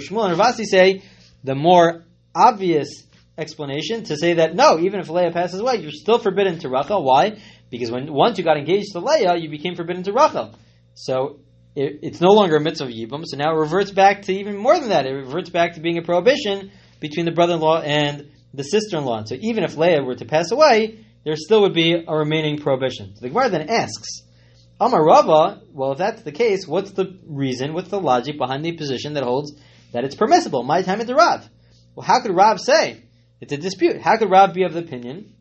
Shmuel 0.00 0.30
and 0.30 0.38
Ravasi 0.38 0.64
say 0.64 1.02
the 1.44 1.54
more 1.54 2.04
obvious 2.34 3.04
explanation 3.38 4.04
to 4.04 4.16
say 4.16 4.34
that 4.34 4.54
no, 4.54 4.78
even 4.78 5.00
if 5.00 5.08
Leah 5.08 5.32
passes 5.32 5.60
away, 5.60 5.76
you're 5.76 5.90
still 5.90 6.18
forbidden 6.18 6.58
to 6.60 6.68
Rachel. 6.68 7.02
Why? 7.02 7.38
Because 7.70 7.90
when 7.90 8.12
once 8.12 8.38
you 8.38 8.44
got 8.44 8.58
engaged 8.58 8.92
to 8.92 9.00
Leah, 9.00 9.36
you 9.36 9.48
became 9.48 9.74
forbidden 9.74 10.02
to 10.04 10.12
Rachel. 10.12 10.54
So 10.94 11.40
it, 11.74 12.00
it's 12.02 12.20
no 12.20 12.30
longer 12.30 12.56
a 12.56 12.60
mitzvah 12.60 12.86
of 12.86 12.90
Yibam. 12.90 13.22
So 13.24 13.36
now 13.36 13.54
it 13.54 13.60
reverts 13.60 13.90
back 13.90 14.22
to 14.22 14.32
even 14.32 14.56
more 14.56 14.78
than 14.78 14.90
that. 14.90 15.06
It 15.06 15.12
reverts 15.12 15.50
back 15.50 15.74
to 15.74 15.80
being 15.80 15.98
a 15.98 16.02
prohibition 16.02 16.70
between 17.00 17.24
the 17.24 17.32
brother-in-law 17.32 17.80
and 17.80 18.30
the 18.54 18.62
sister-in-law. 18.62 19.24
So 19.24 19.36
even 19.40 19.64
if 19.64 19.76
Leah 19.76 20.02
were 20.02 20.14
to 20.16 20.24
pass 20.26 20.50
away, 20.50 21.04
there 21.24 21.36
still 21.36 21.62
would 21.62 21.74
be 21.74 22.04
a 22.06 22.14
remaining 22.14 22.58
prohibition. 22.58 23.14
So 23.14 23.20
the 23.22 23.28
Gemara 23.28 23.48
then 23.48 23.70
asks, 23.70 24.22
Amar 24.80 25.04
Rava, 25.04 25.62
well, 25.72 25.92
if 25.92 25.98
that's 25.98 26.22
the 26.22 26.32
case, 26.32 26.66
what's 26.66 26.90
the 26.90 27.18
reason, 27.26 27.72
what's 27.72 27.88
the 27.88 28.00
logic 28.00 28.36
behind 28.36 28.64
the 28.64 28.72
position 28.72 29.14
that 29.14 29.22
holds 29.22 29.52
that 29.92 30.04
it's 30.04 30.16
permissible? 30.16 30.64
My 30.64 30.82
time 30.82 31.00
at 31.00 31.06
the 31.06 31.14
Rav. 31.14 31.48
Well, 31.94 32.04
how 32.04 32.20
could 32.20 32.34
Rav 32.34 32.60
say? 32.60 33.04
It's 33.42 33.52
a 33.52 33.56
dispute. 33.56 34.00
How 34.00 34.16
could 34.18 34.30
Rav 34.30 34.54
be 34.54 34.62
of 34.62 34.72
the 34.72 34.78
opinion 34.78 35.34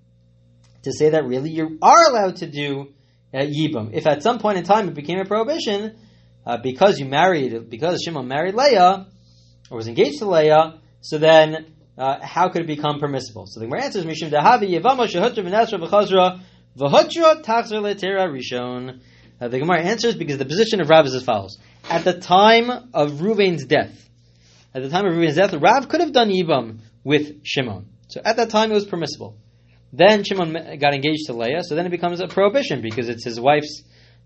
to 0.82 0.92
say 0.92 1.12
that 1.12 1.24
really 1.24 1.52
you 1.52 1.78
are 1.84 2.10
allowed 2.10 2.38
to 2.38 2.48
do 2.50 2.88
uh, 3.32 3.42
Yibam? 3.42 3.92
If 3.94 4.08
at 4.08 4.24
some 4.24 4.40
point 4.40 4.58
in 4.58 4.64
time 4.64 4.88
it 4.88 4.96
became 4.96 5.20
a 5.20 5.26
prohibition, 5.26 6.00
uh, 6.44 6.58
because 6.58 7.00
you 7.00 7.06
married, 7.06 7.70
because 7.70 8.02
Shimon 8.04 8.28
married 8.28 8.56
Leah, 8.56 9.06
or 9.70 9.78
was 9.78 9.88
engaged 9.88 10.18
to 10.18 10.28
Leah, 10.28 10.80
so 11.02 11.20
then 11.20 11.76
uh, 11.96 12.18
how 12.24 12.50
could 12.50 12.64
it 12.64 12.68
become 12.68 13.00
permissible? 13.00 13.46
So 13.46 13.60
the 13.60 13.68
Gemara 13.68 13.84
answers, 13.84 14.04
Mishum 14.04 14.32
Dahavi 14.32 14.72
Yevama 14.72 15.08
Shehutra 15.08 15.46
V'Nasra 15.46 15.80
V'Chazra 15.80 16.42
V'Hutra 16.76 17.44
Tachzer 17.44 17.84
Letera 17.84 18.28
Rishon. 18.28 19.00
Uh, 19.40 19.48
the 19.48 19.60
Gemara 19.60 19.84
answers 19.84 20.16
because 20.16 20.40
the 20.40 20.46
position 20.46 20.82
of 20.82 20.90
Rav 20.90 21.06
is 21.06 21.14
as 21.14 21.24
follows. 21.24 21.60
At 21.88 22.04
the 22.04 22.20
time 22.20 22.72
of 22.96 23.12
Ruvain's 23.20 23.66
death, 23.66 24.10
at 24.74 24.82
the 24.82 24.90
time 24.90 25.06
of 25.06 25.14
Ruvain's 25.14 25.36
death, 25.36 25.54
Rav 25.54 25.88
could 25.88 26.00
have 26.00 26.14
done 26.14 26.30
Yibam 26.30 26.80
with 27.04 27.44
Shimon. 27.44 27.88
So 28.08 28.22
at 28.24 28.38
that 28.38 28.50
time 28.50 28.72
it 28.72 28.76
was 28.76 28.86
permissible. 28.86 29.38
Then 29.94 30.24
Shimon 30.24 30.78
got 30.80 30.94
engaged 30.94 31.28
to 31.28 31.34
Leah, 31.34 31.64
so 31.64 31.76
then 31.76 31.86
it 31.86 31.92
becomes 31.92 32.22
a 32.22 32.28
prohibition 32.28 32.82
because 32.82 33.10
it's 33.10 33.26
his 33.26 33.40
wife's 33.40 33.84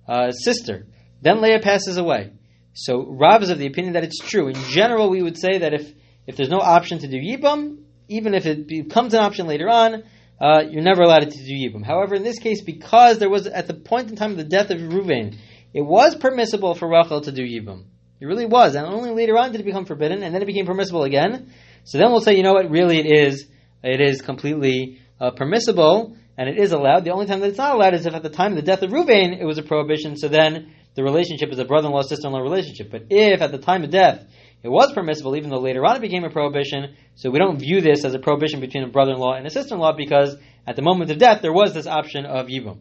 uh, 0.07 0.31
sister. 0.31 0.85
Then 1.21 1.41
Leah 1.41 1.59
passes 1.59 1.97
away. 1.97 2.31
So 2.73 3.05
Rav 3.07 3.41
is 3.41 3.49
of 3.49 3.57
the 3.57 3.67
opinion 3.67 3.93
that 3.93 4.03
it's 4.03 4.19
true. 4.19 4.47
In 4.47 4.55
general, 4.69 5.09
we 5.09 5.23
would 5.23 5.37
say 5.37 5.59
that 5.59 5.73
if 5.73 5.91
if 6.27 6.35
there's 6.35 6.49
no 6.49 6.59
option 6.59 6.99
to 6.99 7.07
do 7.07 7.17
Yibam, 7.17 7.83
even 8.07 8.33
if 8.33 8.45
it 8.45 8.67
becomes 8.67 9.13
an 9.13 9.21
option 9.21 9.47
later 9.47 9.69
on, 9.69 10.03
uh, 10.39 10.63
you're 10.69 10.83
never 10.83 11.03
allowed 11.03 11.19
to 11.19 11.29
do 11.29 11.53
Yibam. 11.53 11.85
However, 11.85 12.15
in 12.15 12.23
this 12.23 12.39
case, 12.39 12.61
because 12.61 13.19
there 13.19 13.29
was, 13.29 13.47
at 13.47 13.67
the 13.67 13.73
point 13.73 14.09
in 14.09 14.15
time 14.15 14.31
of 14.31 14.37
the 14.37 14.43
death 14.43 14.69
of 14.69 14.79
Reuven, 14.79 15.35
it 15.73 15.81
was 15.81 16.15
permissible 16.15 16.75
for 16.75 16.89
Rachel 16.89 17.21
to 17.21 17.31
do 17.31 17.43
Yibam. 17.43 17.85
It 18.19 18.25
really 18.25 18.45
was. 18.45 18.75
And 18.75 18.85
only 18.85 19.11
later 19.11 19.37
on 19.37 19.51
did 19.51 19.61
it 19.61 19.65
become 19.65 19.85
forbidden, 19.85 20.23
and 20.23 20.33
then 20.33 20.41
it 20.41 20.45
became 20.45 20.65
permissible 20.65 21.03
again. 21.03 21.53
So 21.85 21.97
then 21.97 22.11
we'll 22.11 22.21
say, 22.21 22.35
you 22.35 22.43
know 22.43 22.53
what, 22.53 22.69
really 22.69 22.99
it 22.99 23.05
is, 23.05 23.47
it 23.83 24.01
is 24.01 24.21
completely 24.21 24.99
uh, 25.19 25.31
permissible, 25.31 26.17
and 26.37 26.49
it 26.49 26.57
is 26.57 26.71
allowed. 26.71 27.05
The 27.05 27.11
only 27.11 27.27
time 27.27 27.39
that 27.39 27.47
it's 27.49 27.57
not 27.57 27.75
allowed 27.75 27.93
is 27.93 28.05
if 28.05 28.13
at 28.13 28.23
the 28.23 28.29
time 28.29 28.51
of 28.51 28.57
the 28.57 28.63
death 28.63 28.81
of 28.81 28.91
Reuven, 28.91 29.39
it 29.39 29.45
was 29.45 29.57
a 29.57 29.63
prohibition, 29.63 30.17
so 30.17 30.27
then 30.27 30.73
the 30.95 31.03
relationship 31.03 31.51
is 31.51 31.59
a 31.59 31.65
brother-in-law, 31.65 32.01
sister-in-law 32.01 32.39
relationship. 32.39 32.91
But 32.91 33.03
if 33.09 33.41
at 33.41 33.51
the 33.51 33.57
time 33.57 33.83
of 33.83 33.91
death, 33.91 34.25
it 34.63 34.69
was 34.69 34.93
permissible, 34.93 35.35
even 35.35 35.51
though 35.51 35.59
later 35.59 35.85
on 35.85 35.97
it 35.97 36.01
became 36.01 36.23
a 36.23 36.29
prohibition. 36.29 36.95
So 37.13 37.29
we 37.29 37.37
don't 37.37 37.59
view 37.59 37.81
this 37.81 38.03
as 38.03 38.15
a 38.15 38.19
prohibition 38.19 38.61
between 38.61 38.83
a 38.83 38.89
brother-in-law 38.89 39.35
and 39.35 39.45
a 39.45 39.49
sister-in-law 39.49 39.93
because 39.95 40.35
at 40.65 40.75
the 40.75 40.81
moment 40.81 41.11
of 41.11 41.19
death 41.19 41.41
there 41.41 41.53
was 41.53 41.73
this 41.73 41.85
option 41.85 42.25
of 42.25 42.47
yibum. 42.47 42.79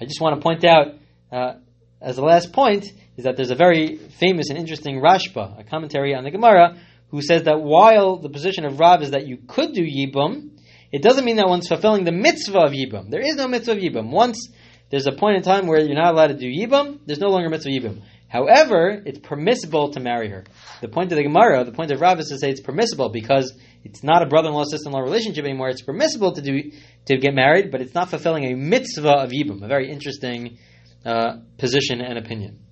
I 0.00 0.04
just 0.04 0.20
want 0.20 0.36
to 0.36 0.42
point 0.42 0.64
out 0.64 0.94
uh, 1.32 1.54
as 2.00 2.16
the 2.16 2.22
last 2.22 2.52
point 2.52 2.84
is 3.16 3.24
that 3.24 3.36
there's 3.36 3.50
a 3.50 3.56
very 3.56 3.96
famous 3.96 4.50
and 4.50 4.58
interesting 4.58 5.00
Rashba, 5.00 5.58
a 5.58 5.64
commentary 5.64 6.14
on 6.14 6.22
the 6.22 6.30
Gemara, 6.30 6.78
who 7.14 7.22
says 7.22 7.44
that 7.44 7.60
while 7.60 8.16
the 8.16 8.28
position 8.28 8.64
of 8.64 8.80
Rav 8.80 9.00
is 9.00 9.12
that 9.12 9.28
you 9.28 9.38
could 9.46 9.72
do 9.72 9.82
yibum, 9.82 10.50
it 10.90 11.00
doesn't 11.00 11.24
mean 11.24 11.36
that 11.36 11.46
one's 11.46 11.68
fulfilling 11.68 12.02
the 12.02 12.10
mitzvah 12.10 12.58
of 12.58 12.72
yibum. 12.72 13.08
There 13.08 13.20
is 13.20 13.36
no 13.36 13.46
mitzvah 13.46 13.72
of 13.72 13.78
yibum. 13.78 14.10
Once 14.10 14.48
there's 14.90 15.06
a 15.06 15.12
point 15.12 15.36
in 15.36 15.42
time 15.44 15.68
where 15.68 15.78
you're 15.78 15.94
not 15.94 16.12
allowed 16.12 16.28
to 16.28 16.34
do 16.34 16.48
yibum, 16.48 16.98
there's 17.06 17.20
no 17.20 17.28
longer 17.28 17.48
mitzvah 17.48 17.70
yibum. 17.70 18.02
However, 18.26 19.00
it's 19.06 19.20
permissible 19.20 19.92
to 19.92 20.00
marry 20.00 20.28
her. 20.28 20.42
The 20.80 20.88
point 20.88 21.12
of 21.12 21.16
the 21.16 21.22
Gemara, 21.22 21.62
the 21.62 21.70
point 21.70 21.92
of 21.92 22.00
Rav 22.00 22.18
is 22.18 22.30
to 22.30 22.38
say 22.38 22.50
it's 22.50 22.60
permissible 22.60 23.10
because 23.10 23.56
it's 23.84 24.02
not 24.02 24.22
a 24.22 24.26
brother-in-law 24.26 24.64
sister-in-law 24.64 25.02
relationship 25.02 25.44
anymore. 25.44 25.68
It's 25.68 25.82
permissible 25.82 26.32
to 26.32 26.42
do 26.42 26.72
to 27.06 27.16
get 27.16 27.32
married, 27.32 27.70
but 27.70 27.80
it's 27.80 27.94
not 27.94 28.10
fulfilling 28.10 28.44
a 28.46 28.56
mitzvah 28.56 29.18
of 29.18 29.30
yibum. 29.30 29.62
A 29.62 29.68
very 29.68 29.88
interesting 29.88 30.58
uh, 31.06 31.36
position 31.58 32.00
and 32.00 32.18
opinion. 32.18 32.63